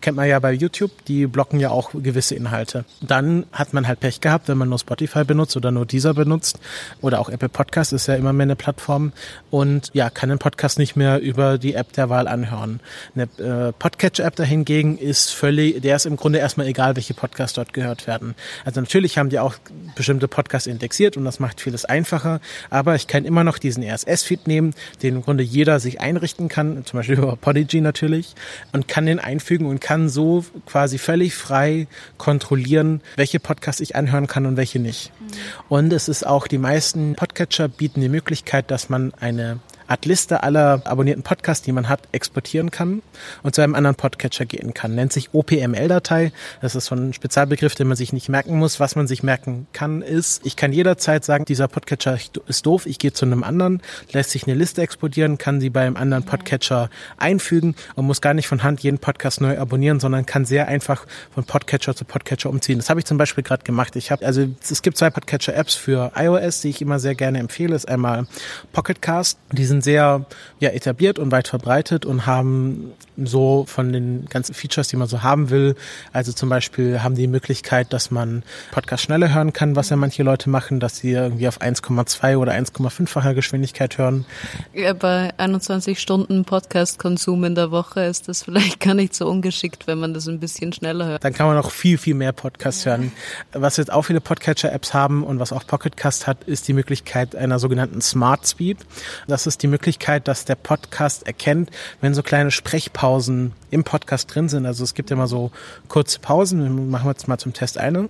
Kennt 0.00 0.16
man 0.16 0.28
ja 0.28 0.38
bei 0.38 0.52
YouTube, 0.52 0.90
die 1.06 1.26
blocken 1.26 1.60
ja 1.60 1.70
auch 1.70 1.90
gewisse 1.92 2.34
Inhalte. 2.34 2.84
Dann 3.00 3.46
hat 3.52 3.72
man 3.72 3.86
halt 3.86 4.00
Pech 4.00 4.20
gehabt, 4.20 4.48
wenn 4.48 4.58
man 4.58 4.68
nur 4.68 4.78
Spotify 4.78 5.24
benutzt 5.24 5.56
oder 5.56 5.70
nur 5.70 5.86
dieser 5.86 6.14
benutzt 6.14 6.58
oder 7.00 7.20
auch 7.20 7.28
Apple 7.28 7.48
Podcast 7.48 7.92
ist 7.92 8.06
ja 8.06 8.14
immer 8.14 8.32
mehr 8.32 8.44
eine 8.44 8.56
Plattform 8.56 9.12
und 9.50 9.90
ja, 9.92 10.10
kann 10.10 10.28
den 10.28 10.38
Podcast 10.38 10.78
nicht 10.78 10.96
mehr 10.96 11.20
über 11.20 11.58
die 11.58 11.74
App 11.74 11.92
der 11.92 12.08
Wahl 12.08 12.28
anhören. 12.28 12.80
Eine 13.14 13.68
äh, 13.68 13.72
Podcatcher-App 13.72 14.36
dahingegen 14.36 14.98
ist 14.98 15.30
völlig, 15.30 15.82
der 15.82 15.96
ist 15.96 16.06
im 16.06 16.16
Grunde 16.16 16.38
erstmal 16.38 16.66
egal, 16.66 16.96
welche 16.96 17.14
Podcasts 17.14 17.54
dort 17.54 17.72
gehört 17.72 18.06
werden. 18.06 18.34
Also 18.64 18.80
natürlich 18.80 19.18
haben 19.18 19.30
die 19.30 19.38
auch 19.38 19.54
bestimmte 19.94 20.28
Podcasts 20.28 20.66
indexiert 20.66 21.16
und 21.16 21.24
das 21.24 21.40
macht 21.40 21.60
vieles 21.60 21.84
einfacher, 21.84 22.40
aber 22.70 22.94
ich 22.94 23.06
kann 23.06 23.19
kann 23.20 23.26
immer 23.26 23.44
noch 23.44 23.58
diesen 23.58 23.82
RSS-Feed 23.82 24.46
nehmen, 24.46 24.74
den 25.02 25.16
im 25.16 25.22
Grunde 25.22 25.44
jeder 25.44 25.78
sich 25.78 26.00
einrichten 26.00 26.48
kann, 26.48 26.84
zum 26.86 26.98
Beispiel 26.98 27.16
über 27.18 27.36
Podigy 27.36 27.80
natürlich, 27.80 28.34
und 28.72 28.88
kann 28.88 29.06
den 29.06 29.18
einfügen 29.18 29.66
und 29.66 29.80
kann 29.80 30.08
so 30.08 30.44
quasi 30.66 30.98
völlig 30.98 31.34
frei 31.34 31.86
kontrollieren, 32.16 33.02
welche 33.16 33.38
Podcasts 33.40 33.80
ich 33.80 33.94
anhören 33.94 34.26
kann 34.26 34.46
und 34.46 34.56
welche 34.56 34.78
nicht. 34.78 35.12
Mhm. 35.20 35.26
Und 35.68 35.92
es 35.92 36.08
ist 36.08 36.26
auch, 36.26 36.46
die 36.46 36.58
meisten 36.58 37.14
Podcatcher 37.14 37.68
bieten 37.68 38.00
die 38.00 38.08
Möglichkeit, 38.08 38.70
dass 38.70 38.88
man 38.88 39.12
eine 39.20 39.60
Art 39.90 40.06
Liste 40.06 40.44
aller 40.44 40.82
abonnierten 40.84 41.24
Podcasts, 41.24 41.64
die 41.64 41.72
man 41.72 41.88
hat, 41.88 42.02
exportieren 42.12 42.70
kann 42.70 43.02
und 43.42 43.56
zu 43.56 43.60
einem 43.60 43.74
anderen 43.74 43.96
Podcatcher 43.96 44.46
gehen 44.46 44.72
kann. 44.72 44.94
Nennt 44.94 45.12
sich 45.12 45.34
OPML-Datei. 45.34 46.32
Das 46.60 46.76
ist 46.76 46.86
so 46.86 46.94
ein 46.94 47.12
Spezialbegriff, 47.12 47.74
den 47.74 47.88
man 47.88 47.96
sich 47.96 48.12
nicht 48.12 48.28
merken 48.28 48.56
muss. 48.56 48.78
Was 48.78 48.94
man 48.94 49.08
sich 49.08 49.24
merken 49.24 49.66
kann, 49.72 50.02
ist, 50.02 50.42
ich 50.44 50.54
kann 50.54 50.72
jederzeit 50.72 51.24
sagen, 51.24 51.44
dieser 51.44 51.66
Podcatcher 51.66 52.16
ist 52.46 52.66
doof, 52.66 52.86
ich 52.86 53.00
gehe 53.00 53.12
zu 53.12 53.24
einem 53.26 53.42
anderen, 53.42 53.82
lässt 54.12 54.30
sich 54.30 54.44
eine 54.46 54.54
Liste 54.54 54.80
exportieren, 54.80 55.38
kann 55.38 55.60
sie 55.60 55.70
beim 55.70 55.96
anderen 55.96 56.24
Podcatcher 56.24 56.88
einfügen 57.16 57.74
und 57.96 58.06
muss 58.06 58.20
gar 58.20 58.34
nicht 58.34 58.46
von 58.46 58.62
Hand 58.62 58.80
jeden 58.80 58.98
Podcast 58.98 59.40
neu 59.40 59.58
abonnieren, 59.58 59.98
sondern 59.98 60.24
kann 60.24 60.44
sehr 60.44 60.68
einfach 60.68 61.04
von 61.34 61.42
Podcatcher 61.42 61.96
zu 61.96 62.04
Podcatcher 62.04 62.48
umziehen. 62.48 62.78
Das 62.78 62.90
habe 62.90 63.00
ich 63.00 63.06
zum 63.06 63.18
Beispiel 63.18 63.42
gerade 63.42 63.64
gemacht. 63.64 63.96
Ich 63.96 64.12
habe, 64.12 64.24
also 64.24 64.46
es 64.62 64.82
gibt 64.82 64.98
zwei 64.98 65.10
Podcatcher-Apps 65.10 65.74
für 65.74 66.12
iOS, 66.14 66.60
die 66.60 66.68
ich 66.68 66.80
immer 66.80 67.00
sehr 67.00 67.16
gerne 67.16 67.40
empfehle. 67.40 67.72
Das 67.72 67.82
ist 67.84 67.90
einmal 67.90 68.28
Pocketcast. 68.72 69.36
Die 69.50 69.64
sind 69.64 69.79
sehr 69.80 70.24
ja, 70.58 70.70
etabliert 70.70 71.18
und 71.18 71.32
weit 71.32 71.48
verbreitet 71.48 72.06
und 72.06 72.26
haben 72.26 72.92
so 73.16 73.64
von 73.66 73.92
den 73.92 74.26
ganzen 74.26 74.54
Features, 74.54 74.88
die 74.88 74.96
man 74.96 75.08
so 75.08 75.22
haben 75.22 75.50
will. 75.50 75.74
Also 76.12 76.32
zum 76.32 76.48
Beispiel 76.48 77.02
haben 77.02 77.14
die 77.14 77.26
Möglichkeit, 77.26 77.92
dass 77.92 78.10
man 78.10 78.42
Podcast 78.70 79.04
schneller 79.04 79.34
hören 79.34 79.52
kann, 79.52 79.76
was 79.76 79.90
ja 79.90 79.96
manche 79.96 80.22
Leute 80.22 80.48
machen, 80.48 80.80
dass 80.80 80.96
sie 80.96 81.12
irgendwie 81.12 81.48
auf 81.48 81.60
1,2 81.60 82.36
oder 82.36 82.52
1,5-facher 82.52 83.34
Geschwindigkeit 83.34 83.98
hören. 83.98 84.24
Ja, 84.72 84.92
bei 84.92 85.32
21 85.36 85.98
Stunden 85.98 86.44
Podcast-Konsum 86.44 87.44
in 87.44 87.54
der 87.54 87.70
Woche 87.70 88.04
ist 88.04 88.28
das 88.28 88.42
vielleicht 88.44 88.80
gar 88.80 88.94
nicht 88.94 89.14
so 89.14 89.28
ungeschickt, 89.28 89.86
wenn 89.86 89.98
man 89.98 90.14
das 90.14 90.28
ein 90.28 90.40
bisschen 90.40 90.72
schneller 90.72 91.06
hört. 91.06 91.24
Dann 91.24 91.34
kann 91.34 91.46
man 91.46 91.58
auch 91.58 91.70
viel, 91.70 91.98
viel 91.98 92.14
mehr 92.14 92.32
Podcasts 92.32 92.84
ja. 92.84 92.92
hören. 92.92 93.12
Was 93.52 93.76
jetzt 93.76 93.92
auch 93.92 94.02
viele 94.02 94.20
Podcatcher-Apps 94.20 94.94
haben 94.94 95.24
und 95.24 95.38
was 95.38 95.52
auch 95.52 95.66
Pocketcast 95.66 96.26
hat, 96.26 96.44
ist 96.44 96.68
die 96.68 96.72
Möglichkeit 96.72 97.34
einer 97.36 97.58
sogenannten 97.58 98.00
Smart 98.00 98.46
Speed. 98.46 98.78
Das 99.26 99.46
ist 99.46 99.62
die 99.62 99.66
Möglichkeit, 99.70 100.28
dass 100.28 100.44
der 100.44 100.56
Podcast 100.56 101.26
erkennt, 101.26 101.70
wenn 102.00 102.14
so 102.14 102.22
kleine 102.22 102.50
Sprechpausen 102.50 103.52
im 103.70 103.84
Podcast 103.84 104.34
drin 104.34 104.48
sind. 104.48 104.66
Also 104.66 104.84
es 104.84 104.94
gibt 104.94 105.10
immer 105.10 105.26
so 105.26 105.50
kurze 105.88 106.18
Pausen. 106.20 106.90
Machen 106.90 107.06
wir 107.06 107.12
jetzt 107.12 107.28
mal 107.28 107.38
zum 107.38 107.52
Test 107.52 107.78
eine. 107.78 108.08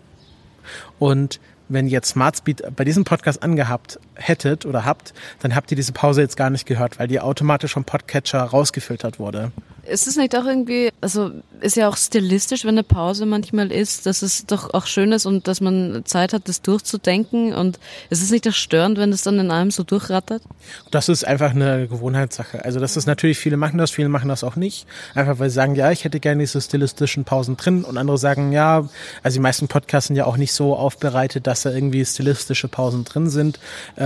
Und 0.98 1.40
wenn 1.68 1.86
jetzt 1.86 2.08
SmartSpeed 2.08 2.74
bei 2.74 2.84
diesem 2.84 3.04
Podcast 3.04 3.42
angehabt 3.42 4.00
hättet 4.20 4.66
oder 4.66 4.84
habt, 4.84 5.12
dann 5.40 5.54
habt 5.54 5.70
ihr 5.70 5.76
diese 5.76 5.92
Pause 5.92 6.20
jetzt 6.20 6.36
gar 6.36 6.50
nicht 6.50 6.66
gehört, 6.66 6.98
weil 6.98 7.08
die 7.08 7.20
automatisch 7.20 7.72
vom 7.72 7.84
Podcatcher 7.84 8.42
rausgefiltert 8.42 9.18
wurde. 9.18 9.52
Ist 9.86 10.06
es 10.06 10.16
nicht 10.16 10.36
auch 10.36 10.44
irgendwie, 10.44 10.90
also 11.00 11.30
ist 11.60 11.76
ja 11.76 11.88
auch 11.88 11.96
stilistisch, 11.96 12.64
wenn 12.64 12.74
eine 12.74 12.82
Pause 12.82 13.26
manchmal 13.26 13.72
ist, 13.72 14.06
dass 14.06 14.22
es 14.22 14.46
doch 14.46 14.72
auch 14.74 14.86
schön 14.86 15.10
ist 15.10 15.26
und 15.26 15.48
dass 15.48 15.60
man 15.60 16.02
Zeit 16.04 16.32
hat, 16.32 16.48
das 16.48 16.62
durchzudenken 16.62 17.54
und 17.54 17.78
ist 18.08 18.22
es 18.22 18.30
nicht 18.30 18.46
auch 18.46 18.52
störend, 18.52 18.98
wenn 18.98 19.10
es 19.10 19.22
dann 19.22 19.38
in 19.38 19.50
einem 19.50 19.70
so 19.70 19.82
durchrattert? 19.82 20.42
Das 20.90 21.08
ist 21.08 21.26
einfach 21.26 21.50
eine 21.50 21.88
Gewohnheitssache. 21.88 22.64
Also 22.64 22.78
das 22.78 22.96
ist 22.96 23.06
natürlich, 23.06 23.38
viele 23.38 23.56
machen 23.56 23.78
das, 23.78 23.90
viele 23.90 24.08
machen 24.08 24.28
das 24.28 24.44
auch 24.44 24.54
nicht. 24.54 24.86
Einfach 25.14 25.38
weil 25.38 25.48
sie 25.48 25.54
sagen, 25.54 25.74
ja, 25.74 25.90
ich 25.90 26.04
hätte 26.04 26.20
gerne 26.20 26.42
diese 26.42 26.60
stilistischen 26.60 27.24
Pausen 27.24 27.56
drin 27.56 27.82
und 27.84 27.98
andere 27.98 28.18
sagen, 28.18 28.52
ja, 28.52 28.88
also 29.22 29.34
die 29.34 29.40
meisten 29.40 29.66
Podcasts 29.66 30.08
sind 30.08 30.16
ja 30.16 30.26
auch 30.26 30.36
nicht 30.36 30.52
so 30.52 30.76
aufbereitet, 30.76 31.46
dass 31.46 31.62
da 31.62 31.70
irgendwie 31.70 32.04
stilistische 32.04 32.68
Pausen 32.68 33.04
drin 33.04 33.30
sind. 33.30 33.58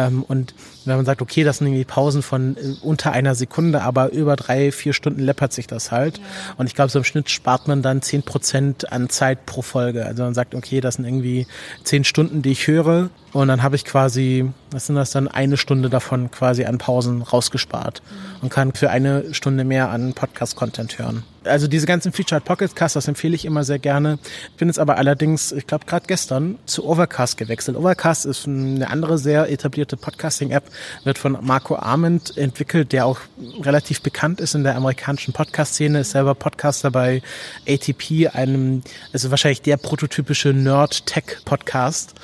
Ähm, 0.06 0.22
und 0.22 0.54
wenn 0.84 0.96
man 0.96 1.04
sagt, 1.04 1.22
okay, 1.22 1.44
das 1.44 1.58
sind 1.58 1.68
irgendwie 1.68 1.84
Pausen 1.84 2.22
von 2.22 2.56
äh, 2.56 2.74
unter 2.82 3.12
einer 3.12 3.34
Sekunde, 3.34 3.82
aber 3.82 4.12
über 4.12 4.36
drei, 4.36 4.72
vier 4.72 4.92
Stunden 4.92 5.20
läppert 5.20 5.52
sich 5.52 5.66
das 5.66 5.90
halt. 5.90 6.18
Ja. 6.18 6.24
Und 6.56 6.66
ich 6.66 6.74
glaube, 6.74 6.90
so 6.90 6.98
im 6.98 7.04
Schnitt 7.04 7.30
spart 7.30 7.68
man 7.68 7.82
dann 7.82 8.02
zehn 8.02 8.22
Prozent 8.22 8.92
an 8.92 9.08
Zeit 9.08 9.46
pro 9.46 9.62
Folge. 9.62 10.04
Also 10.06 10.22
man 10.22 10.34
sagt, 10.34 10.54
okay, 10.54 10.80
das 10.80 10.96
sind 10.96 11.04
irgendwie 11.04 11.46
zehn 11.82 12.04
Stunden, 12.04 12.42
die 12.42 12.52
ich 12.52 12.66
höre. 12.66 13.10
Und 13.34 13.48
dann 13.48 13.64
habe 13.64 13.74
ich 13.74 13.84
quasi, 13.84 14.48
was 14.70 14.86
sind 14.86 14.94
das 14.94 15.10
dann, 15.10 15.26
eine 15.26 15.56
Stunde 15.56 15.90
davon 15.90 16.30
quasi 16.30 16.64
an 16.66 16.78
Pausen 16.78 17.20
rausgespart 17.20 18.00
und 18.42 18.48
kann 18.48 18.72
für 18.74 18.90
eine 18.90 19.34
Stunde 19.34 19.64
mehr 19.64 19.90
an 19.90 20.14
Podcast-Content 20.14 21.00
hören. 21.00 21.24
Also 21.42 21.66
diese 21.66 21.84
ganzen 21.84 22.12
Featured 22.12 22.44
Pocket 22.44 22.74
Casts, 22.76 22.94
das 22.94 23.08
empfehle 23.08 23.34
ich 23.34 23.44
immer 23.44 23.64
sehr 23.64 23.80
gerne. 23.80 24.20
Ich 24.52 24.56
bin 24.56 24.68
jetzt 24.68 24.78
aber 24.78 24.98
allerdings, 24.98 25.50
ich 25.50 25.66
glaube 25.66 25.84
gerade 25.84 26.06
gestern, 26.06 26.58
zu 26.64 26.86
Overcast 26.86 27.36
gewechselt. 27.36 27.76
Overcast 27.76 28.24
ist 28.24 28.46
eine 28.46 28.88
andere 28.88 29.18
sehr 29.18 29.50
etablierte 29.50 29.96
Podcasting-App, 29.96 30.64
wird 31.02 31.18
von 31.18 31.36
Marco 31.42 31.74
Arment 31.74 32.38
entwickelt, 32.38 32.92
der 32.92 33.04
auch 33.04 33.18
relativ 33.60 34.00
bekannt 34.00 34.40
ist 34.40 34.54
in 34.54 34.62
der 34.62 34.76
amerikanischen 34.76 35.34
Podcast-Szene, 35.34 36.00
ist 36.00 36.12
selber 36.12 36.36
Podcaster 36.36 36.92
bei 36.92 37.20
ATP, 37.68 38.28
einem, 38.32 38.82
also 39.12 39.30
wahrscheinlich 39.30 39.60
der 39.60 39.76
prototypische 39.76 40.50
Nerd-Tech-Podcast. 40.50 42.14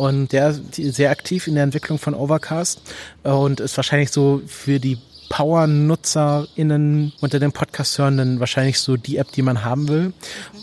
Und 0.00 0.32
der 0.32 0.48
ist 0.48 0.96
sehr 0.96 1.10
aktiv 1.10 1.46
in 1.46 1.56
der 1.56 1.64
Entwicklung 1.64 1.98
von 1.98 2.14
Overcast 2.14 2.80
und 3.22 3.60
ist 3.60 3.76
wahrscheinlich 3.76 4.10
so 4.10 4.40
für 4.46 4.80
die 4.80 4.96
Power-NutzerInnen 5.30 7.12
unter 7.20 7.38
den 7.38 7.52
Podcast-Hörenden 7.52 8.40
wahrscheinlich 8.40 8.80
so 8.80 8.96
die 8.96 9.16
App, 9.16 9.30
die 9.32 9.42
man 9.42 9.64
haben 9.64 9.88
will. 9.88 10.12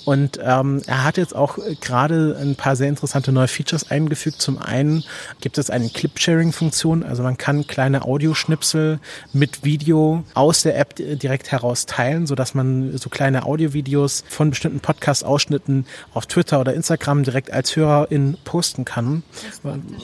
Und 0.06 0.40
ähm, 0.44 0.82
er 0.86 1.04
hat 1.06 1.18
jetzt 1.18 1.36
auch 1.36 1.58
gerade 1.82 2.38
ein 2.40 2.56
paar 2.56 2.76
sehr 2.76 2.90
interessante 2.90 3.32
neue 3.32 3.48
Features 3.48 3.90
eingefügt. 3.90 4.42
Zum 4.42 4.60
einen 4.60 5.04
gibt 5.42 5.58
es 5.58 5.70
eine 5.70 5.90
Clip-Sharing-Funktion, 5.90 7.04
also 7.04 7.24
man 7.24 7.38
kann 7.38 7.66
kleine 7.66 8.04
Audioschnipsel 8.04 9.00
mit 9.34 9.64
Video 9.64 10.24
aus 10.34 10.64
der 10.64 10.78
App 10.78 10.96
direkt 10.96 11.52
heraus 11.52 11.86
teilen, 11.86 12.28
sodass 12.28 12.54
man 12.54 12.98
so 12.98 13.10
kleine 13.10 13.46
Audiovideos 13.46 14.26
von 14.28 14.50
bestimmten 14.50 14.82
Podcast-Ausschnitten 14.82 15.86
auf 16.14 16.26
Twitter 16.26 16.60
oder 16.60 16.74
Instagram 16.74 17.24
direkt 17.24 17.52
als 17.52 17.76
Hörerin 17.76 18.38
posten 18.44 18.84
kann. 18.84 19.24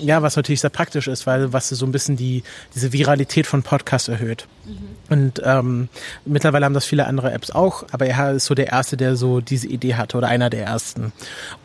Ja, 0.02 0.22
was 0.22 0.38
natürlich 0.38 0.62
sehr 0.62 0.70
praktisch 0.70 1.08
ist, 1.08 1.28
weil 1.28 1.52
was 1.52 1.70
so 1.70 1.86
ein 1.86 1.92
bisschen 1.92 2.16
die 2.16 2.44
diese 2.74 2.94
Viralität 2.94 3.46
von 3.46 3.62
Podcasts 3.62 4.08
erhöht. 4.08 4.48
Und 5.10 5.42
ähm, 5.44 5.90
mittlerweile 6.26 6.66
haben 6.66 6.74
das 6.74 6.86
viele 6.86 7.06
andere 7.06 7.32
Apps 7.34 7.52
auch, 7.52 7.84
aber 7.92 8.06
er 8.06 8.32
ist 8.32 8.46
so 8.46 8.56
der 8.56 8.68
Erste, 8.68 8.96
der 8.96 9.18
so 9.18 9.42
diese 9.42 9.68
Idee 9.68 9.96
hatte 9.96 10.18
oder 10.18 10.30
einer 10.30 10.50
der 10.50 10.64
Ersten. 10.64 11.12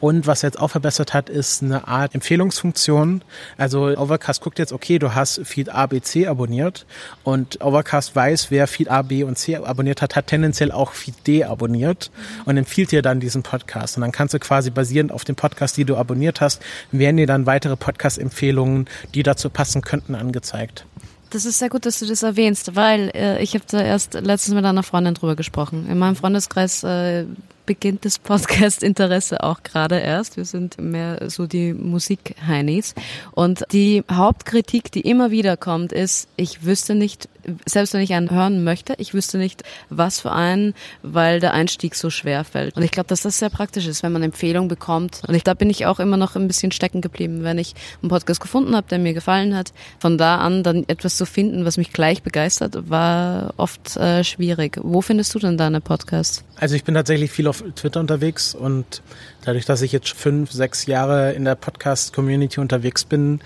Und 0.01 0.27
was 0.27 0.43
er 0.43 0.49
jetzt 0.49 0.59
auch 0.59 0.69
verbessert 0.69 1.15
hat, 1.15 1.31
ist 1.31 1.63
eine 1.63 1.87
Art 1.87 2.15
Empfehlungsfunktion. 2.15 3.23
Also 3.57 3.87
Overcast 3.97 4.41
guckt 4.41 4.59
jetzt, 4.59 4.73
okay, 4.73 4.99
du 4.99 5.15
hast 5.15 5.41
Feed 5.45 5.69
A, 5.69 5.87
B, 5.87 6.01
C 6.01 6.27
abonniert 6.27 6.87
und 7.23 7.61
Overcast 7.63 8.17
weiß, 8.17 8.51
wer 8.51 8.67
Feed 8.67 8.91
A, 8.91 9.03
B 9.03 9.23
und 9.23 9.39
C 9.39 9.57
abonniert 9.57 10.03
hat, 10.03 10.17
hat 10.17 10.27
tendenziell 10.27 10.73
auch 10.73 10.93
Feed 10.93 11.15
D 11.27 11.45
abonniert 11.45 12.11
und 12.45 12.57
empfiehlt 12.57 12.91
dir 12.91 13.03
dann 13.03 13.21
diesen 13.21 13.45
Podcast. 13.45 13.97
Und 13.97 14.01
dann 14.01 14.13
kannst 14.13 14.35
du 14.35 14.41
quasi 14.41 14.71
basierend 14.71 15.13
auf 15.13 15.25
dem 15.25 15.37
Podcast, 15.37 15.77
die 15.77 15.85
du 15.85 15.97
abonniert 15.97 16.41
hast, 16.41 16.61
werden 16.91 17.17
dir 17.17 17.29
dann 17.29 17.47
weitere 17.47 17.77
Podcast-Empfehlungen, 17.77 18.87
die 19.15 19.23
dazu 19.23 19.51
passen 19.51 19.83
könnten, 19.83 20.17
angezeigt. 20.17 20.85
Das 21.31 21.45
ist 21.45 21.59
sehr 21.59 21.69
gut, 21.69 21.85
dass 21.85 21.99
du 21.99 22.07
das 22.07 22.23
erwähnst, 22.23 22.75
weil 22.75 23.11
äh, 23.15 23.43
ich 23.43 23.55
habe 23.55 23.65
da 23.69 23.81
erst 23.81 24.15
letztens 24.15 24.55
mit 24.55 24.65
einer 24.65 24.83
Freundin 24.83 25.15
drüber 25.15 25.37
gesprochen. 25.37 25.87
In 25.89 25.99
meinem 25.99 26.17
Freundeskreis 26.17 26.83
äh, 26.85 27.27
beginnt 27.69 28.07
das 28.07 28.19
Podcast-Interesse 28.19 29.43
auch 29.45 29.63
gerade 29.63 29.99
erst. 29.99 30.39
Wir 30.39 30.47
sind 30.47 30.81
mehr 30.81 31.29
so 31.29 31.47
die 31.47 31.75
Musik-Heinis. 31.75 32.95
Und 33.33 33.63
die 33.73 34.05
Hauptkritik, 34.11 34.91
die 34.91 35.03
immer 35.03 35.31
wieder 35.31 35.59
kommt, 35.59 35.93
ist, 35.93 36.29
ich 36.37 36.65
wüsste 36.65 36.95
nicht, 36.95 37.29
selbst 37.67 37.93
wenn 37.93 38.01
ich 38.01 38.15
einen 38.15 38.31
hören 38.31 38.65
möchte, 38.65 38.95
ich 38.97 39.13
wüsste 39.13 39.37
nicht, 39.37 39.65
was 39.91 40.21
für 40.21 40.33
einen, 40.33 40.73
weil 41.03 41.41
der 41.41 41.53
Einstieg 41.53 41.95
so 41.95 42.09
schwer 42.09 42.45
fällt. 42.45 42.75
Und 42.75 42.83
ich 42.85 42.91
glaube, 42.91 43.09
dass 43.09 43.21
das 43.21 43.39
sehr 43.39 43.51
praktisch 43.51 43.87
ist, 43.87 44.03
wenn 44.03 44.13
man 44.13 44.23
Empfehlungen 44.23 44.69
bekommt. 44.69 45.21
Und 45.29 45.35
ich, 45.35 45.45
da 45.45 45.53
bin 45.53 45.69
ich 45.69 45.85
auch 45.85 46.01
immer 46.01 46.17
noch 46.17 46.37
ein 46.37 46.47
bisschen 46.47 46.73
stecken 46.73 47.03
geblieben, 47.03 47.45
wenn 47.45 47.59
ich 47.59 47.75
einen 48.01 48.09
Podcast 48.09 48.41
gefunden 48.41 48.75
habe, 48.75 48.89
der 48.89 48.99
mir 48.99 49.13
gefallen 49.13 49.55
hat. 49.55 49.75
Von 49.99 50.17
da 50.17 50.39
an 50.39 50.63
dann 50.63 50.85
etwas 50.89 51.19
zu 51.19 51.27
finden, 51.27 51.67
was 51.67 51.77
mich 51.77 51.93
gleich 51.93 52.23
begeistert, 52.23 52.89
war 52.89 53.53
oft 53.59 53.99
äh, 53.99 54.25
schwierig. 54.25 54.81
Wo 54.83 55.03
findest 55.03 55.35
du 55.35 55.39
denn 55.39 55.59
deine 55.59 55.83
Podcasts? 55.83 56.45
Also 56.57 56.75
ich 56.75 56.85
bin 56.85 56.95
tatsächlich 56.95 57.31
viel 57.31 57.47
auf 57.47 57.58
Twitter 57.75 58.01
unterwegs 58.01 58.55
und 58.55 59.03
dadurch, 59.45 59.65
dass 59.65 59.83
ich 59.83 59.93
jetzt 59.93 60.11
fünf, 60.11 60.53
sechs 60.53 60.87
Jahre 60.87 61.33
in 61.33 61.45
der 61.45 61.55
Podcast-Community 61.55 62.61
unterwegs 62.61 63.05
bin, 63.05 63.41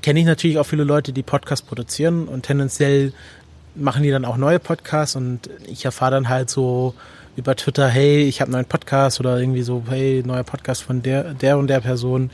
kenne 0.00 0.20
ich 0.20 0.26
natürlich 0.26 0.58
auch 0.58 0.64
viele 0.66 0.84
Leute, 0.84 1.12
die 1.12 1.22
Podcasts 1.22 1.66
produzieren 1.66 2.28
und 2.28 2.44
tendenziell 2.44 3.12
machen 3.74 4.02
die 4.02 4.10
dann 4.10 4.24
auch 4.24 4.36
neue 4.36 4.58
Podcasts 4.58 5.16
und 5.16 5.48
ich 5.66 5.84
erfahre 5.84 6.12
dann 6.12 6.28
halt 6.28 6.50
so 6.50 6.94
über 7.36 7.56
Twitter, 7.56 7.88
hey, 7.88 8.22
ich 8.24 8.40
habe 8.40 8.48
einen 8.48 8.52
neuen 8.52 8.66
Podcast 8.66 9.18
oder 9.20 9.38
irgendwie 9.38 9.62
so, 9.62 9.82
hey, 9.88 10.22
neuer 10.24 10.42
Podcast 10.42 10.82
von 10.82 11.02
der, 11.02 11.34
der 11.34 11.56
und 11.56 11.68
der 11.68 11.80
Person. 11.80 12.30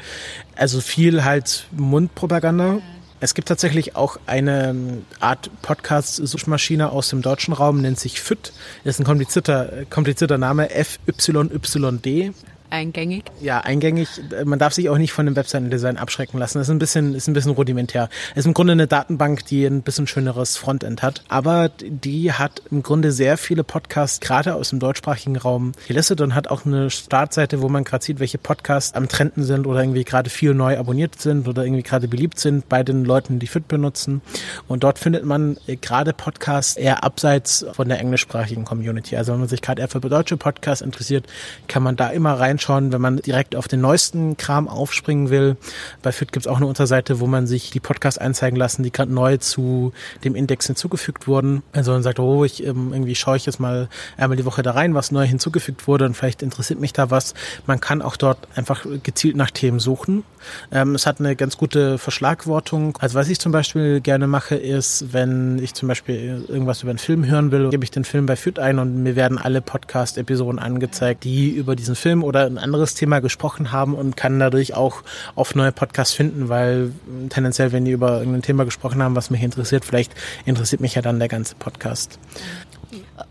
Also 0.56 0.80
viel 0.80 1.24
halt 1.24 1.66
Mundpropaganda. 1.70 2.80
Es 3.20 3.34
gibt 3.34 3.48
tatsächlich 3.48 3.96
auch 3.96 4.18
eine 4.26 5.02
Art 5.18 5.50
Podcast-Suchmaschine 5.62 6.90
aus 6.90 7.08
dem 7.08 7.20
deutschen 7.20 7.52
Raum, 7.52 7.80
nennt 7.80 7.98
sich. 7.98 8.22
Das 8.22 8.38
ist 8.84 9.00
ein 9.00 9.04
komplizierter, 9.04 9.84
komplizierter 9.90 10.38
Name, 10.38 10.68
FYYD 10.70 12.32
eingängig? 12.70 13.24
Ja, 13.40 13.60
eingängig. 13.60 14.08
Man 14.44 14.58
darf 14.58 14.72
sich 14.72 14.88
auch 14.88 14.98
nicht 14.98 15.12
von 15.12 15.26
dem 15.26 15.36
Webseitendesign 15.36 15.96
abschrecken 15.96 16.38
lassen. 16.38 16.58
Das 16.58 16.68
ist 16.68 16.72
ein 16.72 16.78
bisschen, 16.78 17.14
ist 17.14 17.28
ein 17.28 17.34
bisschen 17.34 17.52
rudimentär. 17.52 18.08
Es 18.32 18.38
ist 18.38 18.46
im 18.46 18.54
Grunde 18.54 18.72
eine 18.72 18.86
Datenbank, 18.86 19.44
die 19.46 19.64
ein 19.64 19.82
bisschen 19.82 20.06
schöneres 20.06 20.56
Frontend 20.56 21.02
hat. 21.02 21.22
Aber 21.28 21.70
die 21.80 22.32
hat 22.32 22.62
im 22.70 22.82
Grunde 22.82 23.12
sehr 23.12 23.38
viele 23.38 23.64
Podcasts, 23.64 24.20
gerade 24.20 24.54
aus 24.54 24.70
dem 24.70 24.78
deutschsprachigen 24.78 25.36
Raum, 25.36 25.72
gelistet 25.86 26.20
und 26.20 26.34
hat 26.34 26.48
auch 26.48 26.66
eine 26.66 26.90
Startseite, 26.90 27.62
wo 27.62 27.68
man 27.68 27.84
gerade 27.84 28.04
sieht, 28.04 28.20
welche 28.20 28.38
Podcasts 28.38 28.94
am 28.94 29.08
Trenden 29.08 29.44
sind 29.44 29.66
oder 29.66 29.80
irgendwie 29.80 30.04
gerade 30.04 30.30
viel 30.30 30.54
neu 30.54 30.78
abonniert 30.78 31.20
sind 31.20 31.48
oder 31.48 31.64
irgendwie 31.64 31.82
gerade 31.82 32.08
beliebt 32.08 32.38
sind 32.38 32.68
bei 32.68 32.82
den 32.82 33.04
Leuten, 33.04 33.38
die 33.38 33.46
FIT 33.46 33.68
benutzen. 33.68 34.20
Und 34.66 34.84
dort 34.84 34.98
findet 34.98 35.24
man 35.24 35.56
gerade 35.80 36.12
Podcasts 36.12 36.76
eher 36.76 37.04
abseits 37.04 37.66
von 37.72 37.88
der 37.88 38.00
englischsprachigen 38.00 38.64
Community. 38.64 39.16
Also 39.16 39.32
wenn 39.32 39.40
man 39.40 39.48
sich 39.48 39.62
gerade 39.62 39.82
eher 39.82 39.88
für 39.88 40.00
deutsche 40.00 40.36
Podcasts 40.36 40.82
interessiert, 40.82 41.26
kann 41.66 41.82
man 41.82 41.96
da 41.96 42.08
immer 42.08 42.34
rein 42.34 42.57
reinschauen, 42.58 42.92
wenn 42.92 43.00
man 43.00 43.16
direkt 43.18 43.56
auf 43.56 43.68
den 43.68 43.80
neuesten 43.80 44.36
Kram 44.36 44.68
aufspringen 44.68 45.30
will. 45.30 45.56
Bei 46.02 46.12
Fit 46.12 46.32
gibt 46.32 46.46
es 46.46 46.50
auch 46.50 46.56
eine 46.56 46.66
Unterseite, 46.66 47.20
wo 47.20 47.26
man 47.26 47.46
sich 47.46 47.70
die 47.70 47.80
Podcasts 47.80 48.18
einzeigen 48.18 48.58
lassen, 48.58 48.82
die 48.82 48.90
gerade 48.90 49.12
neu 49.12 49.36
zu 49.36 49.92
dem 50.24 50.34
Index 50.34 50.66
hinzugefügt 50.66 51.26
wurden. 51.26 51.62
Also 51.72 51.92
man 51.92 52.02
sagt, 52.02 52.18
oh, 52.18 52.44
ich 52.44 52.64
ähm, 52.64 52.92
irgendwie 52.92 53.14
schaue 53.14 53.36
ich 53.36 53.46
jetzt 53.46 53.60
mal 53.60 53.88
einmal 54.16 54.36
die 54.36 54.44
Woche 54.44 54.62
da 54.62 54.72
rein, 54.72 54.94
was 54.94 55.12
neu 55.12 55.26
hinzugefügt 55.26 55.86
wurde 55.86 56.04
und 56.06 56.14
vielleicht 56.14 56.42
interessiert 56.42 56.80
mich 56.80 56.92
da 56.92 57.10
was. 57.10 57.34
Man 57.66 57.80
kann 57.80 58.02
auch 58.02 58.16
dort 58.16 58.48
einfach 58.56 58.84
gezielt 59.02 59.36
nach 59.36 59.50
Themen 59.50 59.78
suchen. 59.78 60.24
Ähm, 60.72 60.94
es 60.94 61.06
hat 61.06 61.20
eine 61.20 61.36
ganz 61.36 61.56
gute 61.56 61.98
Verschlagwortung. 61.98 62.96
Also 63.00 63.18
was 63.18 63.28
ich 63.28 63.38
zum 63.38 63.52
Beispiel 63.52 64.00
gerne 64.00 64.26
mache, 64.26 64.56
ist, 64.56 65.12
wenn 65.12 65.58
ich 65.62 65.74
zum 65.74 65.88
Beispiel 65.88 66.44
irgendwas 66.48 66.82
über 66.82 66.90
einen 66.90 66.98
Film 66.98 67.26
hören 67.26 67.50
will, 67.52 67.70
gebe 67.70 67.84
ich 67.84 67.90
den 67.90 68.04
Film 68.04 68.26
bei 68.26 68.36
Fit 68.36 68.58
ein 68.58 68.78
und 68.78 69.02
mir 69.02 69.16
werden 69.16 69.38
alle 69.38 69.60
Podcast-Episoden 69.60 70.58
angezeigt, 70.58 71.24
die 71.24 71.50
über 71.50 71.76
diesen 71.76 71.94
Film 71.94 72.24
oder 72.24 72.47
ein 72.48 72.58
anderes 72.58 72.94
Thema 72.94 73.20
gesprochen 73.20 73.72
haben 73.72 73.94
und 73.94 74.16
kann 74.16 74.38
dadurch 74.38 74.74
auch 74.74 75.02
auf 75.34 75.54
neue 75.54 75.72
Podcasts 75.72 76.14
finden, 76.14 76.48
weil 76.48 76.92
tendenziell, 77.28 77.72
wenn 77.72 77.84
die 77.84 77.92
über 77.92 78.18
irgendein 78.18 78.42
Thema 78.42 78.64
gesprochen 78.64 79.02
haben, 79.02 79.14
was 79.14 79.30
mich 79.30 79.42
interessiert, 79.42 79.84
vielleicht 79.84 80.12
interessiert 80.44 80.80
mich 80.80 80.94
ja 80.94 81.02
dann 81.02 81.18
der 81.18 81.28
ganze 81.28 81.54
Podcast. 81.54 82.18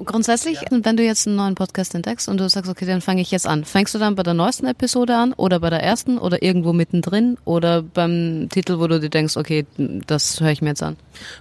Grundsätzlich, 0.04 0.62
ja. 0.62 0.68
wenn 0.84 0.96
du 0.96 1.04
jetzt 1.04 1.28
einen 1.28 1.38
neuen 1.38 1.56
Podcast 1.56 1.96
entdeckst 1.96 2.30
und 2.30 2.38
du 2.38 2.48
sagst, 2.50 2.70
okay, 2.70 2.86
dann 2.86 3.02
fange 3.02 3.22
ich 3.22 3.32
jetzt 3.32 3.48
an. 3.48 3.66
Fängst 3.66 3.96
du 3.96 4.00
dann 4.00 4.16
bei 4.16 4.24
der 4.24 4.36
neuesten 4.36 4.68
Episode 4.68 5.16
an 5.16 5.34
oder 5.34 5.60
bei 5.60 5.70
der 5.70 5.82
ersten 5.82 6.20
oder 6.20 6.44
irgendwo 6.44 6.72
mittendrin 6.72 7.38
oder 7.46 7.82
beim 7.82 8.48
Titel, 8.52 8.80
wo 8.80 8.88
du 8.88 9.00
dir 9.00 9.10
denkst, 9.10 9.38
okay, 9.38 9.66
das 10.06 10.40
höre 10.40 10.52
ich 10.52 10.62
mir 10.62 10.70
jetzt 10.70 10.84
an? 10.84 10.98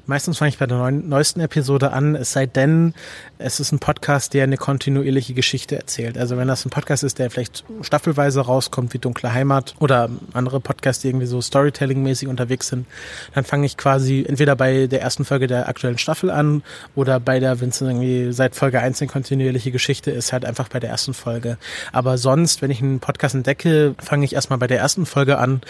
Meistens 0.07 0.39
fange 0.39 0.49
ich 0.49 0.59
bei 0.59 0.67
der 0.67 0.79
neuen, 0.79 1.09
neuesten 1.09 1.41
Episode 1.41 1.93
an, 1.93 2.15
es 2.15 2.33
sei 2.33 2.47
denn, 2.47 2.95
es 3.39 3.61
ist 3.61 3.73
ein 3.73 3.79
Podcast, 3.79 4.33
der 4.33 4.45
eine 4.45 4.57
kontinuierliche 4.57 5.35
Geschichte 5.35 5.77
erzählt. 5.77 6.17
Also 6.17 6.39
wenn 6.39 6.49
das 6.49 6.65
ein 6.65 6.71
Podcast 6.71 7.05
ist, 7.05 7.19
der 7.19 7.31
vielleicht 7.31 7.65
staffelweise 7.83 8.41
rauskommt, 8.41 8.95
wie 8.95 8.99
Dunkle 8.99 9.35
Heimat 9.35 9.75
oder 9.81 10.09
andere 10.33 10.61
Podcasts, 10.61 11.03
die 11.03 11.09
irgendwie 11.09 11.27
so 11.27 11.41
Storytelling-mäßig 11.43 12.29
unterwegs 12.29 12.69
sind, 12.69 12.87
dann 13.35 13.45
fange 13.45 13.67
ich 13.67 13.77
quasi 13.77 14.25
entweder 14.27 14.57
bei 14.57 14.87
der 14.87 15.03
ersten 15.03 15.27
Folge 15.27 15.47
der 15.47 15.69
aktuellen 15.69 15.99
Staffel 15.99 16.31
an 16.31 16.63
oder 16.95 17.21
bei 17.21 17.39
der, 17.39 17.61
wenn 17.61 17.69
es 17.69 17.81
irgendwie 17.81 18.33
seit 18.33 18.46
Folge 18.55 18.81
1 18.81 19.01
eine 19.01 19.11
kontinuierliche 19.11 19.73
Geschichte 19.73 20.11
ist, 20.11 20.33
halt 20.33 20.45
einfach 20.45 20.69
bei 20.69 20.79
der 20.79 20.91
ersten 20.91 21.15
Folge. 21.15 21.59
Aber 21.93 22.19
sonst, 22.19 22.63
wenn 22.63 22.71
ich 22.71 22.81
einen 22.81 23.01
Podcast 23.01 23.35
entdecke, 23.35 23.95
fange 23.99 24.25
ich 24.25 24.35
erstmal 24.35 24.59
bei 24.59 24.67
der 24.67 24.79
ersten 24.79 25.07
Folge 25.07 25.39
an 25.39 25.63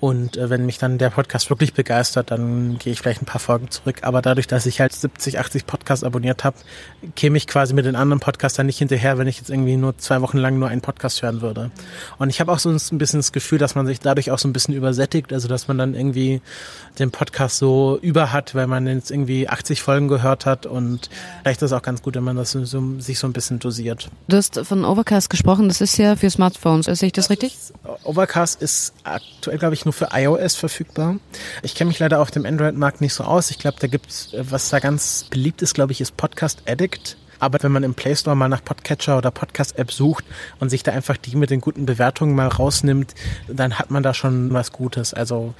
und 0.00 0.36
äh, 0.36 0.48
wenn 0.48 0.64
mich 0.64 0.78
dann 0.78 0.98
der 0.98 1.10
Podcast 1.10 1.50
wirklich 1.50 1.74
begeistert, 1.74 2.30
dann 2.30 2.78
gehe 2.78 2.92
ich 2.92 3.00
vielleicht 3.00 3.20
ein 3.22 3.26
paar 3.26 3.40
Folgen 3.40 3.70
zurück. 3.70 3.98
Aber 4.02 4.22
dadurch, 4.22 4.46
dass 4.46 4.64
ich 4.66 4.80
halt 4.80 4.92
70, 4.92 5.40
80 5.40 5.66
Podcasts 5.66 6.04
abonniert 6.04 6.44
habe, 6.44 6.56
käme 7.16 7.36
ich 7.36 7.48
quasi 7.48 7.74
mit 7.74 7.84
den 7.84 7.96
anderen 7.96 8.20
Podcastern 8.20 8.66
nicht 8.66 8.78
hinterher, 8.78 9.18
wenn 9.18 9.26
ich 9.26 9.38
jetzt 9.38 9.50
irgendwie 9.50 9.76
nur 9.76 9.98
zwei 9.98 10.20
Wochen 10.20 10.38
lang 10.38 10.58
nur 10.58 10.68
einen 10.68 10.82
Podcast 10.82 11.22
hören 11.22 11.40
würde. 11.40 11.72
Und 12.18 12.30
ich 12.30 12.40
habe 12.40 12.52
auch 12.52 12.60
so 12.60 12.70
ein 12.70 12.98
bisschen 12.98 13.18
das 13.18 13.32
Gefühl, 13.32 13.58
dass 13.58 13.74
man 13.74 13.86
sich 13.86 13.98
dadurch 13.98 14.30
auch 14.30 14.38
so 14.38 14.46
ein 14.46 14.52
bisschen 14.52 14.74
übersättigt, 14.74 15.32
also 15.32 15.48
dass 15.48 15.66
man 15.66 15.78
dann 15.78 15.94
irgendwie 15.94 16.42
den 17.00 17.10
Podcast 17.10 17.58
so 17.58 17.98
über 18.00 18.32
hat, 18.32 18.54
weil 18.54 18.68
man 18.68 18.86
jetzt 18.86 19.10
irgendwie 19.10 19.48
80 19.48 19.82
Folgen 19.82 20.06
gehört 20.06 20.46
hat 20.46 20.66
und 20.66 21.10
vielleicht 21.42 21.62
es 21.62 21.72
auch 21.72 21.82
ganz 21.82 22.02
gut, 22.02 22.14
wenn 22.18 22.24
man 22.24 22.34
das 22.34 22.50
so, 22.50 22.64
sich 22.98 23.16
so 23.16 23.28
ein 23.28 23.32
bisschen 23.32 23.60
dosiert. 23.60 24.10
Du 24.26 24.36
hast 24.36 24.58
von 24.66 24.84
Overcast 24.84 25.30
gesprochen, 25.30 25.68
das 25.68 25.80
ist 25.80 25.96
ja 25.98 26.16
für 26.16 26.28
Smartphones, 26.28 26.86
sehe 26.86 27.06
ich 27.06 27.12
das, 27.12 27.26
das 27.26 27.30
richtig? 27.30 27.54
Ist, 27.54 27.74
Overcast 28.02 28.60
ist 28.60 28.92
aktuell, 29.04 29.56
glaube 29.56 29.74
ich, 29.74 29.84
nur 29.84 29.92
für 29.92 30.08
iOS 30.12 30.56
verfügbar. 30.56 31.14
Ich 31.62 31.76
kenne 31.76 31.88
mich 31.88 32.00
leider 32.00 32.20
auf 32.20 32.32
dem 32.32 32.44
Android-Markt 32.44 33.00
nicht 33.00 33.14
so 33.14 33.22
aus. 33.22 33.52
Ich 33.52 33.60
glaube, 33.60 33.76
da 33.78 33.86
gibt's, 33.86 34.30
was 34.32 34.68
da 34.68 34.80
ganz 34.80 35.26
beliebt 35.30 35.62
ist, 35.62 35.74
glaube 35.74 35.92
ich, 35.92 36.00
ist 36.00 36.16
Podcast 36.16 36.62
Addict. 36.66 37.16
Aber 37.38 37.62
wenn 37.62 37.70
man 37.70 37.84
im 37.84 37.94
Play 37.94 38.16
Store 38.16 38.34
mal 38.34 38.48
nach 38.48 38.64
Podcatcher 38.64 39.16
oder 39.16 39.30
Podcast-App 39.30 39.92
sucht 39.92 40.24
und 40.58 40.70
sich 40.70 40.82
da 40.82 40.90
einfach 40.90 41.16
die 41.16 41.36
mit 41.36 41.50
den 41.50 41.60
guten 41.60 41.86
Bewertungen 41.86 42.34
mal 42.34 42.48
rausnimmt, 42.48 43.14
dann 43.46 43.78
hat 43.78 43.92
man 43.92 44.02
da 44.02 44.12
schon 44.12 44.52
was 44.52 44.72
Gutes. 44.72 45.14
Also 45.14 45.54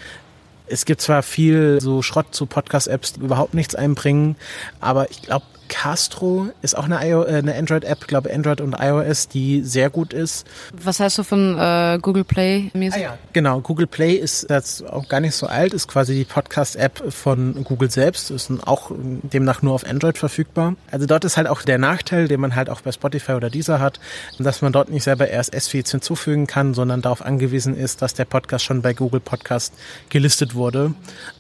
es 0.67 0.87
gibt 0.87 1.01
zwar 1.01 1.23
viel 1.23 1.81
so 1.81 2.03
Schrott 2.03 2.35
zu 2.35 2.47
Podcast-Apps, 2.47 3.13
die 3.13 3.21
überhaupt 3.21 3.55
nichts 3.55 3.77
einbringen, 3.77 4.35
aber 4.81 5.09
ich 5.13 5.23
glaube, 5.23 5.45
Castro 5.69 6.49
ist 6.63 6.77
auch 6.77 6.85
eine, 6.85 7.05
äh, 7.05 7.35
eine 7.37 7.55
Android-App, 7.55 8.07
glaube 8.07 8.33
Android 8.33 8.61
und 8.61 8.77
iOS, 8.79 9.29
die 9.29 9.63
sehr 9.63 9.91
gut 9.91 10.13
ist. 10.13 10.47
Was 10.73 11.01
heißt 11.01 11.19
du 11.19 11.23
von 11.23 11.59
äh, 11.59 11.99
Google 12.01 12.25
Play 12.25 12.71
Music? 12.75 13.01
Ah, 13.01 13.03
ja. 13.03 13.19
Genau, 13.33 13.61
Google 13.61 13.87
Play 13.87 14.15
ist 14.15 14.51
jetzt 14.51 14.87
auch 14.89 15.09
gar 15.09 15.21
nicht 15.21 15.35
so 15.35 15.47
alt, 15.47 15.75
ist 15.75 15.89
quasi 15.89 16.15
die 16.15 16.25
Podcast-App 16.25 17.13
von 17.13 17.65
Google 17.65 17.91
selbst, 17.91 18.31
ist 18.31 18.51
auch 18.67 18.91
demnach 18.95 19.63
nur 19.63 19.75
auf 19.75 19.87
Android 19.87 20.19
verfügbar. 20.19 20.75
Also 20.91 21.07
dort 21.07 21.25
ist 21.25 21.37
halt 21.37 21.47
auch 21.47 21.63
der 21.63 21.79
Nachteil, 21.79 22.29
den 22.29 22.41
man 22.41 22.55
halt 22.55 22.71
auch 22.71 22.81
bei 22.81 22.93
Spotify 22.93 23.33
oder 23.33 23.51
Deezer 23.51 23.81
hat, 23.81 24.01
dass 24.39 24.63
man 24.63 24.73
dort 24.73 24.91
nicht 24.91 25.05
selber 25.05 25.27
RSS-Feeds 25.27 25.91
hinzufügen 25.91 26.47
kann, 26.47 26.75
sondern 26.75 27.03
darauf 27.03 27.23
angewiesen 27.23 27.77
ist, 27.77 28.03
dass 28.03 28.15
der 28.15 28.25
Podcast 28.25 28.65
schon 28.65 28.83
bei 28.83 28.95
Google 28.95 29.21
Podcast 29.21 29.75
gelistet 30.09 30.55
wurde. 30.55 30.95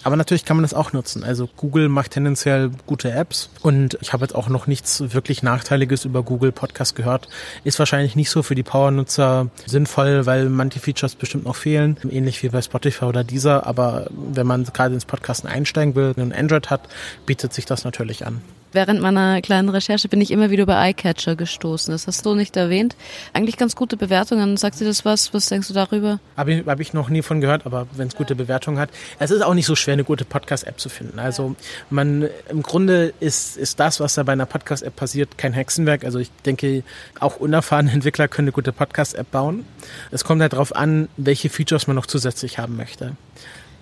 Aber 0.04 0.16
natürlich 0.16 0.44
kann 0.44 0.56
man 0.56 0.64
das 0.64 0.74
auch 0.74 0.92
nutzen. 0.92 1.24
Also 1.24 1.48
Google 1.56 1.88
macht 1.88 2.12
tendenziell 2.12 2.70
gute 2.86 3.10
Apps 3.10 3.50
und 3.62 3.98
ich 4.00 4.12
habe 4.12 4.17
habe 4.18 4.24
jetzt 4.24 4.34
auch 4.34 4.48
noch 4.48 4.66
nichts 4.66 5.02
wirklich 5.14 5.42
Nachteiliges 5.42 6.04
über 6.04 6.22
Google 6.22 6.52
Podcast 6.52 6.96
gehört. 6.96 7.28
Ist 7.64 7.78
wahrscheinlich 7.78 8.16
nicht 8.16 8.30
so 8.30 8.42
für 8.42 8.54
die 8.54 8.62
Power-Nutzer 8.64 9.48
sinnvoll, 9.66 10.26
weil 10.26 10.48
manche 10.48 10.80
Features 10.80 11.14
bestimmt 11.14 11.44
noch 11.44 11.56
fehlen. 11.56 11.96
Ähnlich 12.10 12.42
wie 12.42 12.48
bei 12.48 12.60
Spotify 12.60 13.04
oder 13.04 13.22
dieser. 13.22 13.66
Aber 13.66 14.08
wenn 14.10 14.46
man 14.46 14.64
gerade 14.64 14.94
ins 14.94 15.04
Podcasten 15.04 15.48
einsteigen 15.48 15.94
will 15.94 16.14
und 16.16 16.32
Android 16.32 16.68
hat, 16.70 16.88
bietet 17.26 17.52
sich 17.52 17.64
das 17.64 17.84
natürlich 17.84 18.26
an. 18.26 18.42
Während 18.72 19.00
meiner 19.00 19.40
kleinen 19.40 19.70
Recherche 19.70 20.08
bin 20.08 20.20
ich 20.20 20.30
immer 20.30 20.50
wieder 20.50 20.66
bei 20.66 20.90
iCatcher 20.90 21.36
gestoßen. 21.36 21.90
Das 21.90 22.06
hast 22.06 22.26
du 22.26 22.34
nicht 22.34 22.56
erwähnt. 22.56 22.96
Eigentlich 23.32 23.56
ganz 23.56 23.74
gute 23.74 23.96
Bewertungen. 23.96 24.56
Sagt 24.58 24.78
dir 24.78 24.84
das 24.84 25.04
was? 25.04 25.32
Was 25.32 25.46
denkst 25.46 25.68
du 25.68 25.74
darüber? 25.74 26.20
Habe 26.36 26.52
ich, 26.52 26.66
hab 26.66 26.80
ich 26.80 26.92
noch 26.92 27.08
nie 27.08 27.22
von 27.22 27.40
gehört, 27.40 27.64
aber 27.64 27.86
wenn 27.92 28.08
es 28.08 28.14
gute 28.14 28.34
Bewertungen 28.34 28.78
hat. 28.78 28.90
Es 29.18 29.30
ist 29.30 29.42
auch 29.42 29.54
nicht 29.54 29.66
so 29.66 29.74
schwer, 29.74 29.94
eine 29.94 30.04
gute 30.04 30.24
Podcast-App 30.24 30.78
zu 30.78 30.90
finden. 30.90 31.18
Also 31.18 31.56
man 31.88 32.28
im 32.50 32.62
Grunde 32.62 33.14
ist, 33.20 33.56
ist 33.56 33.80
das, 33.80 34.00
was 34.00 34.14
da 34.14 34.22
bei 34.22 34.32
einer 34.32 34.46
Podcast-App 34.46 34.96
passiert, 34.96 35.38
kein 35.38 35.54
Hexenwerk. 35.54 36.04
Also 36.04 36.18
ich 36.18 36.30
denke, 36.44 36.82
auch 37.20 37.36
unerfahrene 37.36 37.90
Entwickler 37.90 38.28
können 38.28 38.48
eine 38.48 38.52
gute 38.52 38.72
Podcast-App 38.72 39.30
bauen. 39.30 39.64
Es 40.10 40.24
kommt 40.24 40.42
halt 40.42 40.52
darauf 40.52 40.76
an, 40.76 41.08
welche 41.16 41.48
Features 41.48 41.86
man 41.86 41.96
noch 41.96 42.06
zusätzlich 42.06 42.58
haben 42.58 42.76
möchte. 42.76 43.16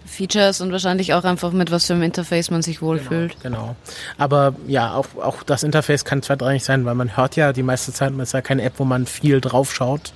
Features 0.06 0.60
und 0.60 0.72
wahrscheinlich 0.72 1.14
auch 1.14 1.24
einfach 1.24 1.52
mit 1.52 1.70
was 1.70 1.86
für 1.86 1.94
einem 1.94 2.02
Interface 2.02 2.50
man 2.50 2.62
sich 2.62 2.80
wohlfühlt. 2.82 3.40
Genau, 3.42 3.56
genau. 3.58 3.76
Aber 4.18 4.54
ja, 4.66 4.94
auch, 4.94 5.06
auch 5.20 5.42
das 5.42 5.62
Interface 5.62 6.04
kann 6.04 6.22
zweitrangig 6.22 6.64
sein, 6.64 6.84
weil 6.84 6.94
man 6.94 7.16
hört 7.16 7.36
ja 7.36 7.52
die 7.52 7.62
meiste 7.62 7.92
Zeit, 7.92 8.12
man 8.12 8.20
ist 8.20 8.32
ja 8.32 8.40
keine 8.40 8.62
App, 8.62 8.74
wo 8.78 8.84
man 8.84 9.06
viel 9.06 9.40
drauf 9.40 9.74
schaut. 9.74 10.12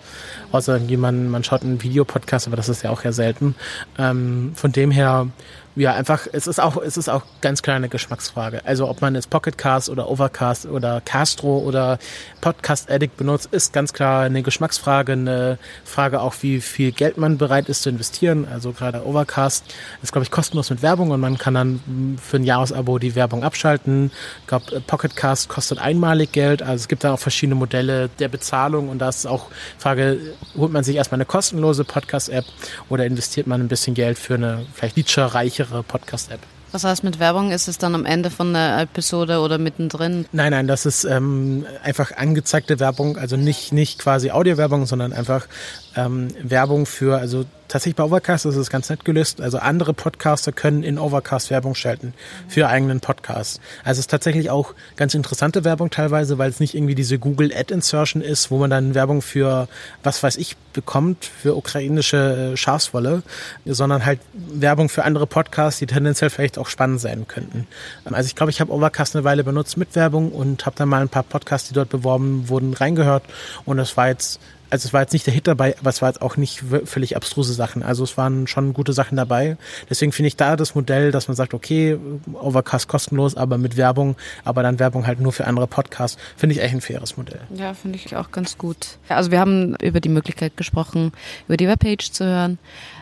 Außer 0.53 0.81
man, 0.97 1.29
man 1.29 1.45
schaut 1.45 1.63
einen 1.63 1.83
Videopodcast, 1.83 2.47
aber 2.47 2.57
das 2.57 2.69
ist 2.69 2.83
ja 2.83 2.91
auch 2.91 3.05
ja 3.05 3.13
selten. 3.13 3.55
Ähm, 3.99 4.53
von 4.55 4.73
dem 4.73 4.91
her 4.91 5.29
ja, 5.77 5.95
einfach, 5.95 6.27
es 6.33 6.49
ist 6.49 6.59
auch, 6.59 6.77
es 6.77 6.97
ist 6.97 7.09
auch 7.09 7.23
ganz 7.41 7.63
klar 7.63 7.77
eine 7.77 7.89
Geschmacksfrage. 7.89 8.61
Also 8.65 8.89
ob 8.89 9.01
man 9.01 9.15
jetzt 9.15 9.31
Pocketcast 9.31 9.89
oder 9.89 10.11
Overcast 10.11 10.67
oder 10.67 11.01
Castro 11.01 11.59
oder 11.59 12.01
Podcast 12.41 12.91
Addict 12.91 13.17
benutzt, 13.17 13.49
ist 13.53 13.73
ganz 13.73 13.93
klar 13.93 14.25
eine 14.25 14.43
Geschmacksfrage, 14.43 15.13
eine 15.13 15.59
Frage 15.85 16.23
auch, 16.23 16.35
wie 16.41 16.61
viel 16.61 16.91
Geld 16.91 17.19
man 17.19 17.39
bereit 17.39 17.69
ist 17.69 17.83
zu 17.83 17.91
investieren. 17.91 18.49
Also 18.51 18.73
gerade 18.73 19.07
Overcast 19.07 19.65
ist, 20.03 20.11
glaube 20.11 20.25
ich, 20.25 20.33
kostenlos 20.33 20.71
mit 20.71 20.83
Werbung 20.83 21.13
und 21.13 21.21
man 21.21 21.39
kann 21.39 21.55
dann 21.55 22.19
für 22.21 22.39
ein 22.39 22.45
Jahresabo 22.45 22.99
die 22.99 23.15
Werbung 23.15 23.45
abschalten. 23.45 24.11
Ich 24.41 24.47
glaube, 24.49 24.81
Pocketcast 24.81 25.49
kostet 25.49 25.79
einmalig 25.79 26.33
Geld. 26.33 26.63
Also 26.63 26.83
es 26.83 26.89
gibt 26.89 27.05
da 27.05 27.15
auch 27.15 27.21
verschiedene 27.21 27.55
Modelle 27.55 28.11
der 28.19 28.29
Bezahlung 28.29 28.89
und 28.89 28.99
da 28.99 29.09
ist 29.09 29.25
auch 29.25 29.47
Frage, 29.79 30.19
holt 30.57 30.73
man 30.73 30.83
sich 30.83 30.97
erstmal 30.97 31.19
eine 31.19 31.27
kostenlose 31.27 31.85
Podcast-App 31.85 32.45
oder 32.89 33.07
investiert 33.07 33.47
man 33.47 33.61
ein 33.61 33.69
bisschen 33.69 33.95
Geld 33.95 34.19
für 34.19 34.35
eine 34.35 34.67
vielleicht 34.75 34.97
featurereichere 34.97 35.60
sichere 35.61 35.83
Podcast-App. 35.83 36.41
Was 36.73 36.85
heißt 36.85 37.03
mit 37.03 37.19
Werbung? 37.19 37.51
Ist 37.51 37.69
es 37.69 37.77
dann 37.77 37.95
am 37.95 38.07
Ende 38.07 38.31
von 38.31 38.53
der 38.53 38.81
Episode 38.81 39.41
oder 39.41 39.59
mittendrin? 39.59 40.25
Nein, 40.33 40.53
nein, 40.53 40.69
das 40.69 40.87
ist 40.87 41.05
ähm, 41.05 41.67
einfach 41.83 42.13
angezeigte 42.17 42.79
Werbung, 42.79 43.19
also 43.19 43.37
nicht, 43.37 43.73
nicht 43.73 43.99
quasi 43.99 44.31
Audiowerbung, 44.31 44.87
sondern 44.87 45.13
einfach 45.13 45.49
ähm, 45.97 46.29
Werbung 46.41 46.87
für, 46.87 47.19
also 47.19 47.45
tatsächlich 47.71 47.97
bei 47.97 48.05
Overcast 48.05 48.47
ist 48.47 48.57
es 48.57 48.69
ganz 48.69 48.91
nett 48.91 49.05
gelöst. 49.05 49.41
Also 49.41 49.59
andere 49.59 49.95
Podcaster 49.95 50.53
können 50.53 50.83
in 50.83 50.99
Overcast 50.99 51.51
Werbung 51.51 51.75
schalten 51.75 52.13
für 52.49 52.69
eigenen 52.69 53.01
Podcast. 53.01 53.61
Also 53.85 53.99
es 53.99 54.01
ist 54.01 54.11
tatsächlich 54.11 54.51
auch 54.51 54.75
ganz 54.97 55.15
interessante 55.15 55.65
Werbung 55.65 55.91
teilweise, 55.91 56.37
weil 56.37 56.51
es 56.51 56.61
nicht 56.61 56.75
irgendwie 56.75 56.95
diese 56.95 57.19
Google 57.19 57.53
Ad 57.55 57.73
Insertion 57.73 58.23
ist, 58.23 58.51
wo 58.51 58.59
man 58.59 58.71
dann 58.71 58.95
Werbung 58.95 59.23
für 59.23 59.69
was 60.03 60.23
weiß 60.23 60.37
ich 60.37 60.57
bekommt, 60.73 61.25
für 61.25 61.57
ukrainische 61.57 62.53
äh, 62.53 62.57
Schafswolle, 62.57 63.23
sondern 63.65 64.05
halt 64.05 64.21
Werbung 64.35 64.89
für 64.89 65.05
andere 65.05 65.27
Podcasts, 65.27 65.79
die 65.79 65.87
tendenziell 65.87 66.31
vielleicht 66.31 66.59
auch 66.59 66.69
spannend 66.69 67.01
sein 67.01 67.27
könnten. 67.27 67.67
Also 68.05 68.27
ich 68.27 68.35
glaube, 68.35 68.51
ich 68.51 68.61
habe 68.61 68.73
Overcast 68.73 69.17
eine 69.17 69.25
Weile 69.25 69.45
benutzt 69.45 69.77
mit 69.77 69.95
Werbung 69.95 70.33
und 70.33 70.67
habe 70.67 70.77
dann 70.77 70.89
mal 70.89 71.01
ein 71.01 71.09
paar 71.09 71.23
Podcasts, 71.23 71.69
die 71.69 71.75
dort 71.75 71.89
beworben 71.89 72.49
wurden, 72.49 72.75
reingehört 72.75 73.25
und 73.65 73.77
das 73.77 73.97
war 73.97 74.09
jetzt 74.09 74.41
also 74.71 74.87
es 74.87 74.93
war 74.93 75.01
jetzt 75.03 75.13
nicht 75.13 75.27
der 75.27 75.35
Hit 75.35 75.47
dabei, 75.47 75.77
aber 75.79 75.91
es 75.91 76.01
war 76.01 76.09
jetzt 76.09 76.23
auch 76.23 76.37
nicht 76.37 76.63
völlig 76.85 77.17
abstruse 77.17 77.53
Sachen. 77.53 77.83
Also 77.83 78.05
es 78.05 78.17
waren 78.17 78.47
schon 78.47 78.73
gute 78.73 78.93
Sachen 78.93 79.17
dabei. 79.17 79.57
Deswegen 79.89 80.13
finde 80.13 80.29
ich 80.29 80.37
da 80.37 80.57
das 80.57 80.75
Modell, 80.75 81.11
dass 81.11 81.29
man 81.29 81.37
sagt, 81.37 81.55
okay, 81.55 81.99
Overcast 82.33 82.89
kostenlos, 82.89 83.37
aber 83.37 83.59
mit 83.59 83.77
Werbung, 83.77 84.17
aber 84.45 84.63
dann 84.63 84.79
Werbung 84.79 85.07
halt 85.07 85.21
nur 85.21 85.33
für 85.33 85.47
andere 85.47 85.67
Podcasts, 85.67 86.19
finde 86.37 86.55
ich 86.55 86.63
echt 86.63 86.75
ein 86.75 86.81
faires 86.81 87.17
Modell. 87.17 87.41
Ja, 87.55 87.75
finde 87.75 87.99
ich 87.99 88.17
auch 88.17 88.31
ganz 88.31 88.57
gut. 88.57 88.99
Also 89.09 89.31
wir 89.31 89.41
haben 89.41 89.75
über 89.83 90.01
die 90.01 90.09
Möglichkeit 90.09 90.57
gesprochen, 90.57 91.13
über 91.49 91.57
die 91.57 91.69
Webpage 91.69 92.13
zu 92.13 92.25
hören. 92.25 92.59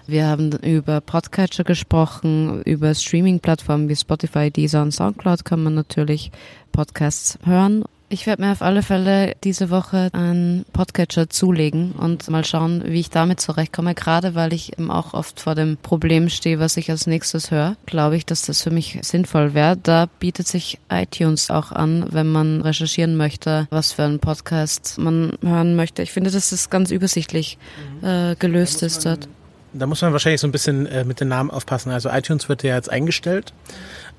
Wir 0.07 0.26
haben 0.26 0.52
über 0.52 1.02
Podcatcher 1.02 1.64
gesprochen, 1.64 2.62
über 2.62 2.94
Streaming-Plattformen 2.94 3.88
wie 3.90 3.96
Spotify, 3.96 4.50
Deezer 4.50 4.81
und 4.83 4.92
Soundcloud 4.92 5.44
kann 5.44 5.62
man 5.62 5.74
natürlich 5.74 6.33
Podcasts 6.72 7.38
hören 7.44 7.85
ich 8.11 8.27
werde 8.27 8.42
mir 8.42 8.53
auf 8.53 8.62
alle 8.62 8.83
Fälle 8.83 9.35
diese 9.44 9.71
Woche 9.71 10.09
einen 10.12 10.64
Podcatcher 10.73 11.29
zulegen 11.29 11.92
und 11.92 12.29
mal 12.31 12.44
schauen, 12.44 12.83
wie 12.87 13.01
ich 13.01 13.11
damit 13.11 13.40
zurechtkomme. 13.40 13.94
Gerade 13.94 14.35
weil 14.35 14.53
ich 14.53 14.73
eben 14.73 14.90
auch 14.90 15.14
oft 15.14 15.40
vor 15.40 15.55
dem 15.55 15.77
Problem 15.77 16.29
stehe, 16.29 16.59
was 16.59 16.77
ich 16.77 16.90
als 16.90 17.07
nächstes 17.07 17.51
höre, 17.51 17.77
glaube 17.87 18.16
ich, 18.16 18.25
dass 18.25 18.42
das 18.42 18.62
für 18.62 18.71
mich 18.71 18.99
sinnvoll 19.03 19.53
wäre. 19.55 19.77
Da 19.77 20.07
bietet 20.18 20.47
sich 20.49 20.79
iTunes 20.90 21.51
auch 21.51 21.71
an, 21.71 22.07
wenn 22.11 22.29
man 22.29 22.62
recherchieren 22.62 23.16
möchte, 23.16 23.66
was 23.71 23.92
für 23.92 24.05
einen 24.05 24.21
Podcast 24.21 24.99
man 24.99 25.33
hören 25.42 25.77
möchte. 25.77 26.03
Ich 26.03 26.12
finde, 26.12 26.31
dass 26.31 26.51
das 26.51 26.71
ganz 26.71 26.90
übersichtlich 26.90 27.59
mhm. 28.01 28.09
äh, 28.09 28.35
gelöst 28.38 28.83
ist 28.83 29.05
dort. 29.05 29.29
Da 29.75 29.87
muss 29.87 30.01
man 30.01 30.12
wahrscheinlich 30.12 30.40
so 30.40 30.49
ein 30.49 30.53
bisschen 30.53 30.87
äh, 30.87 31.05
mit 31.05 31.21
den 31.21 31.29
Namen 31.29 31.51
aufpassen. 31.51 31.90
Also 31.92 32.09
iTunes 32.09 32.49
wird 32.49 32.62
ja 32.62 32.75
jetzt 32.75 32.90
eingestellt. 32.90 33.53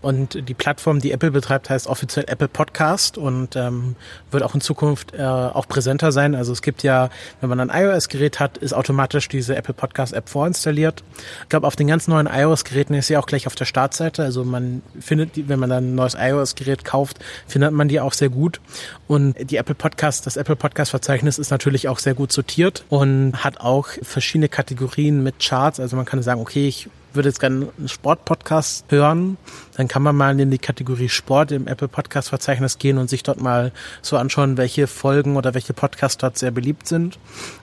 Und 0.02 0.48
die 0.48 0.54
Plattform, 0.54 1.00
die 1.00 1.12
Apple 1.12 1.32
betreibt, 1.32 1.70
heißt 1.70 1.88
offiziell 1.88 2.26
Apple 2.30 2.48
Podcast 2.48 3.18
und 3.18 3.58
ähm, 3.58 3.96
wird 4.32 4.44
auch 4.44 4.56
in 4.56 4.62
Zukunft 4.62 5.14
äh, 5.14 5.24
auch 5.24 5.68
präsenter 5.68 6.14
sein. 6.14 6.36
Also 6.36 6.54
es 6.54 6.62
gibt 6.62 6.84
ja, 6.84 7.10
wenn 7.42 7.50
man 7.50 7.60
ein 7.60 7.70
iOS-Gerät 7.70 8.40
hat, 8.40 8.58
ist 8.58 8.74
automatisch 8.74 9.28
diese 9.28 9.58
Apple 9.58 9.74
Podcast-App 9.74 10.30
vorinstalliert. 10.30 11.04
Ich 11.44 11.50
glaube, 11.50 11.68
auf 11.68 11.76
den 11.76 11.88
ganz 11.88 12.08
neuen 12.08 12.28
iOS-Geräten 12.28 12.94
ist 12.94 13.08
sie 13.08 13.18
auch 13.18 13.26
gleich 13.26 13.46
auf 13.46 13.56
der 13.56 13.66
Startseite. 13.66 14.24
Also 14.24 14.46
man 14.46 14.82
findet 15.00 15.36
die, 15.36 15.50
wenn 15.50 15.60
man 15.60 15.70
dann 15.70 15.92
ein 15.92 15.96
neues 15.96 16.16
iOS-Gerät 16.18 16.86
kauft, 16.86 17.20
findet 17.46 17.74
man 17.74 17.90
die 17.90 18.00
auch 18.00 18.14
sehr 18.14 18.30
gut. 18.30 18.62
Und 19.08 19.36
die 19.52 19.58
Apple 19.58 19.76
Podcast, 19.76 20.26
das 20.26 20.38
Apple 20.38 20.56
Podcast-Verzeichnis 20.56 21.40
ist 21.40 21.52
natürlich 21.52 21.90
auch 21.90 22.00
sehr 22.00 22.14
gut 22.14 22.32
sortiert 22.32 22.86
und 22.88 23.44
hat 23.44 23.60
auch 23.60 23.90
verschiedene 24.02 24.48
Kategorien 24.48 25.24
mit 25.24 25.40
Charts. 25.40 25.82
Also 25.82 25.98
man 25.98 26.06
kann 26.06 26.24
sagen, 26.24 26.40
okay, 26.40 26.68
ich 26.68 26.90
würde 27.14 27.30
jetzt 27.30 27.40
gerne 27.40 27.70
einen 27.78 27.90
Sportpodcast 27.90 28.86
hören, 28.90 29.38
dann 29.76 29.88
kann 29.88 30.04
man 30.04 30.16
mal 30.16 30.40
in 30.40 30.52
die 30.52 30.58
Kategorie 30.58 31.10
Sport 31.10 31.52
im 31.52 31.68
Apple 31.68 31.88
Podcast 31.88 32.30
Verzeichnis 32.30 32.78
gehen 32.78 32.98
und 32.98 33.10
sich 33.10 33.24
dort 33.24 33.42
mal 33.42 33.72
so 34.02 34.18
anschauen, 34.18 34.58
welche 34.58 34.88
Folgen 34.88 35.38
oder 35.38 35.54
welche 35.54 35.74
Podcasts 35.74 36.18
dort 36.18 36.38
sehr 36.38 36.52
beliebt 36.52 36.88
sind. 36.88 37.18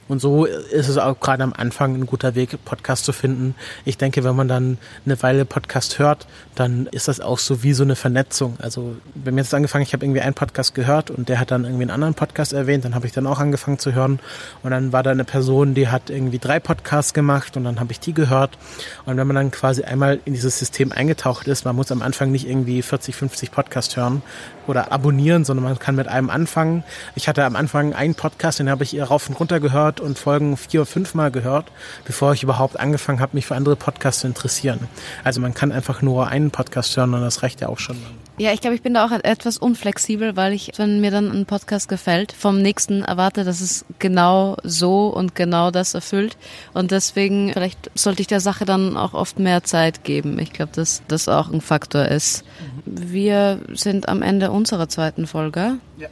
Und 0.09 0.21
so 0.21 0.45
ist 0.45 0.89
es 0.89 0.99
auch 0.99 1.19
gerade 1.19 1.43
am 1.43 1.53
Anfang 1.53 1.95
ein 1.95 2.07
guter 2.07 2.35
Weg, 2.35 2.57
Podcast 2.65 3.05
zu 3.05 3.13
finden. 3.13 3.55
Ich 3.85 3.99
denke, 3.99 4.23
wenn 4.23 4.37
man 4.37 4.47
dann 4.47 4.79
eine 5.05 5.21
Weile 5.23 5.45
Podcast 5.45 5.99
hört, 5.99 6.27
dann 6.55 6.87
ist 6.93 7.09
das 7.09 7.21
auch 7.21 7.39
so 7.39 7.63
wie 7.63 7.73
so 7.73 7.83
eine 7.83 7.97
Vernetzung. 7.97 8.57
Also 8.61 8.97
bei 9.15 9.33
mir 9.33 9.41
jetzt 9.41 9.53
angefangen, 9.53 9.83
ich 9.83 9.93
habe 9.93 10.05
irgendwie 10.05 10.21
einen 10.21 10.35
Podcast 10.35 10.75
gehört 10.75 11.11
und 11.11 11.29
der 11.29 11.41
hat 11.41 11.51
dann 11.51 11.65
irgendwie 11.65 11.83
einen 11.83 11.91
anderen 11.91 12.15
Podcast 12.15 12.53
erwähnt, 12.53 12.85
dann 12.85 12.95
habe 12.95 13.07
ich 13.07 13.13
dann 13.13 13.27
auch 13.27 13.41
angefangen 13.41 13.79
zu 13.79 13.95
hören 13.95 14.21
und 14.63 14.71
dann 14.71 14.93
war 14.93 15.03
da 15.03 15.11
eine 15.11 15.25
Person, 15.25 15.75
die 15.75 15.89
hat 15.89 16.09
irgendwie 16.09 16.39
drei 16.39 16.61
Podcasts 16.61 17.13
gemacht 17.13 17.57
und 17.57 17.65
dann 17.65 17.81
habe 17.81 17.93
ich 17.93 18.01
die 18.01 18.15
gehört. 18.15 18.59
Und 19.07 19.17
wenn 19.17 19.27
man 19.27 19.36
dann 19.37 19.53
quasi 19.53 19.85
einmal 19.85 20.19
in 20.25 20.35
dieses 20.35 20.59
System 20.59 20.91
eingetaucht 20.91 21.47
ist, 21.47 21.65
man 21.65 21.77
muss 21.77 21.93
am 21.93 22.03
Anfang 22.03 22.33
nicht 22.33 22.49
irgendwie 22.49 22.83
40, 22.83 23.15
50 23.15 23.53
Podcasts 23.53 23.97
hören 23.97 24.23
oder 24.67 24.91
abonnieren, 24.91 25.45
sondern 25.45 25.65
man 25.65 25.79
kann 25.79 25.95
mit 25.95 26.09
einem 26.09 26.29
anfangen. 26.29 26.83
Ich 27.15 27.29
hatte 27.29 27.45
am 27.45 27.55
Anfang 27.55 27.95
einen 27.95 28.15
Podcast, 28.15 28.59
den 28.59 28.69
habe 28.69 28.83
ich 28.83 29.01
rauf 29.01 29.29
und 29.29 29.39
runter 29.39 29.61
gehört 29.61 30.01
und 30.01 30.19
Folgen 30.19 30.57
vier 30.57 30.81
oder 30.81 30.87
fünf 30.87 31.15
Mal 31.15 31.31
gehört, 31.31 31.67
bevor 32.05 32.33
ich 32.33 32.43
überhaupt 32.43 32.81
angefangen 32.81 33.21
habe, 33.21 33.37
mich 33.37 33.47
für 33.47 33.55
andere 33.55 33.77
Podcasts 33.77 34.23
zu 34.23 34.27
interessieren. 34.27 34.89
Also 35.23 35.41
man 35.41 35.55
kann 35.55 35.71
einfach 35.71 36.03
nur 36.03 36.27
einen 36.27 36.51
Podcast 36.51 36.97
hören 36.97 37.15
und 37.15 37.21
das 37.21 37.43
reicht 37.43 37.61
ja 37.61 37.69
auch 37.69 37.79
schon. 37.79 37.97
Ja, 38.39 38.53
ich 38.53 38.61
glaube, 38.61 38.77
ich 38.77 38.83
bin 38.83 38.95
da 38.95 39.07
auch 39.07 39.11
etwas 39.11 39.59
unflexibel, 39.59 40.37
weil 40.37 40.53
ich, 40.53 40.73
wenn 40.77 41.01
mir 41.01 41.11
dann 41.11 41.31
ein 41.31 41.47
Podcast 41.47 41.89
gefällt, 41.89 42.33
vom 42.33 42.61
nächsten 42.61 43.03
erwarte, 43.03 43.45
dass 43.45 43.61
es 43.61 43.85
genau 43.99 44.57
so 44.63 45.09
und 45.09 45.35
genau 45.35 45.71
das 45.71 45.95
erfüllt. 45.95 46.37
Und 46.75 46.91
deswegen, 46.91 47.53
vielleicht 47.53 47.91
sollte 47.95 48.23
ich 48.23 48.29
der 48.29 48.41
Sache 48.41 48.65
dann 48.65 48.97
auch 48.97 49.15
oft 49.15 49.39
mehr 49.39 49.65
Zeit 49.65 50.05
geben. 50.05 50.39
Ich 50.39 50.53
glaube, 50.53 50.73
dass 50.75 51.03
das 51.09 51.29
auch 51.29 51.51
ein 51.51 51.61
Faktor 51.61 52.07
ist. 52.07 52.45
Mhm. 52.85 53.13
Wir 53.13 53.61
sind 53.73 54.09
am 54.09 54.23
Ende 54.23 54.51
unserer 54.51 54.89
zweiten 54.89 55.27
Folge. 55.27 55.79
Ja 55.97 56.09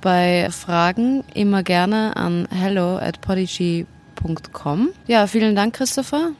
bei 0.00 0.48
Fragen 0.50 1.24
immer 1.34 1.62
gerne 1.62 2.16
an 2.16 2.48
hello 2.50 2.96
at 2.96 3.20
podigy.com. 3.20 4.90
Ja, 5.06 5.26
vielen 5.26 5.54
Dank, 5.54 5.74
Christopher. 5.74 6.32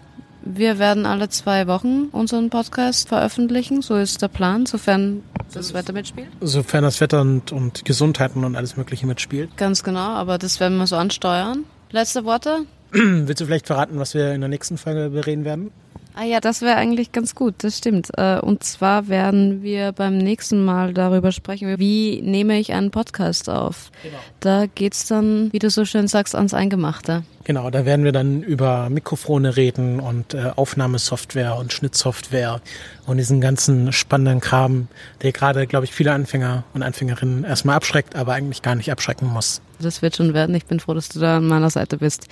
Wir 0.42 0.78
werden 0.78 1.06
alle 1.06 1.28
zwei 1.28 1.66
Wochen 1.66 2.08
unseren 2.12 2.50
Podcast 2.50 3.08
veröffentlichen. 3.08 3.82
So 3.82 3.96
ist 3.96 4.22
der 4.22 4.28
Plan, 4.28 4.66
sofern 4.66 5.22
das 5.52 5.74
Wetter 5.74 5.92
mitspielt. 5.92 6.28
Sofern 6.40 6.84
das 6.84 7.00
Wetter 7.00 7.20
und, 7.20 7.52
und 7.52 7.84
Gesundheiten 7.84 8.44
und 8.44 8.56
alles 8.56 8.76
Mögliche 8.76 9.06
mitspielt. 9.06 9.56
Ganz 9.56 9.82
genau, 9.82 10.00
aber 10.00 10.38
das 10.38 10.60
werden 10.60 10.78
wir 10.78 10.86
so 10.86 10.96
ansteuern. 10.96 11.64
Letzte 11.90 12.24
Worte? 12.24 12.66
Willst 12.92 13.40
du 13.40 13.46
vielleicht 13.46 13.66
verraten, 13.66 13.98
was 13.98 14.14
wir 14.14 14.32
in 14.32 14.40
der 14.40 14.48
nächsten 14.48 14.78
Folge 14.78 15.10
bereden 15.10 15.44
werden? 15.44 15.70
Ah 16.14 16.24
ja, 16.24 16.40
das 16.40 16.62
wäre 16.62 16.76
eigentlich 16.76 17.12
ganz 17.12 17.34
gut, 17.34 17.54
das 17.58 17.78
stimmt. 17.78 18.10
Äh, 18.16 18.40
und 18.40 18.64
zwar 18.64 19.08
werden 19.08 19.62
wir 19.62 19.92
beim 19.92 20.18
nächsten 20.18 20.64
Mal 20.64 20.92
darüber 20.92 21.32
sprechen, 21.32 21.78
wie 21.78 22.20
nehme 22.22 22.58
ich 22.58 22.72
einen 22.72 22.90
Podcast 22.90 23.48
auf. 23.48 23.90
Genau. 24.02 24.16
Da 24.40 24.66
geht's 24.66 25.06
dann, 25.06 25.52
wie 25.52 25.58
du 25.58 25.70
so 25.70 25.84
schön 25.84 26.08
sagst, 26.08 26.34
ans 26.34 26.54
Eingemachte. 26.54 27.22
Genau, 27.44 27.70
da 27.70 27.84
werden 27.84 28.04
wir 28.04 28.12
dann 28.12 28.42
über 28.42 28.90
Mikrofone 28.90 29.56
reden 29.56 29.98
und 29.98 30.34
äh, 30.34 30.50
Aufnahmesoftware 30.54 31.56
und 31.56 31.72
Schnittsoftware 31.72 32.60
und 33.06 33.16
diesen 33.16 33.40
ganzen 33.40 33.92
spannenden 33.92 34.40
Kram, 34.40 34.88
der 35.22 35.32
gerade, 35.32 35.66
glaube 35.66 35.86
ich, 35.86 35.92
viele 35.92 36.12
Anfänger 36.12 36.64
und 36.74 36.82
Anfängerinnen 36.82 37.44
erstmal 37.44 37.76
abschreckt, 37.76 38.14
aber 38.14 38.34
eigentlich 38.34 38.62
gar 38.62 38.74
nicht 38.74 38.92
abschrecken 38.92 39.28
muss. 39.28 39.62
Das 39.82 40.02
wird 40.02 40.16
schon 40.16 40.34
werden. 40.34 40.54
Ich 40.54 40.66
bin 40.66 40.78
froh, 40.78 40.94
dass 40.94 41.08
du 41.08 41.20
da 41.20 41.38
an 41.38 41.46
meiner 41.46 41.70
Seite 41.70 41.96
bist. 41.96 42.26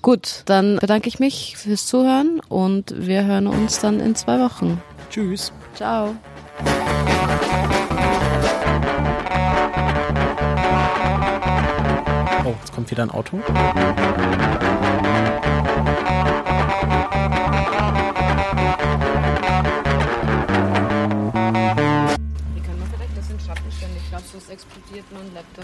Gut, 0.00 0.42
dann 0.46 0.78
bedanke 0.78 1.08
ich 1.08 1.18
mich 1.18 1.56
fürs 1.56 1.86
Zuhören 1.86 2.40
und 2.48 2.94
wir 2.96 3.24
hören 3.24 3.46
uns 3.46 3.80
dann 3.80 4.00
in 4.00 4.14
zwei 4.14 4.40
Wochen. 4.40 4.80
Tschüss. 5.10 5.52
Ciao. 5.74 6.14
Oh, 12.44 12.54
jetzt 12.60 12.72
kommt 12.74 12.90
wieder 12.90 13.02
ein 13.02 13.10
Auto. 13.10 13.36
Wir 13.36 13.42
können 22.62 22.82
vielleicht 22.92 23.16
das 23.16 23.30
in 23.30 23.40
Schatten 23.40 23.72
stellen. 23.72 23.92
Ich 23.96 24.08
glaube, 24.10 24.24
sonst 24.30 24.50
explodiert 24.50 25.04
mein 25.12 25.32
Laptop. 25.34 25.62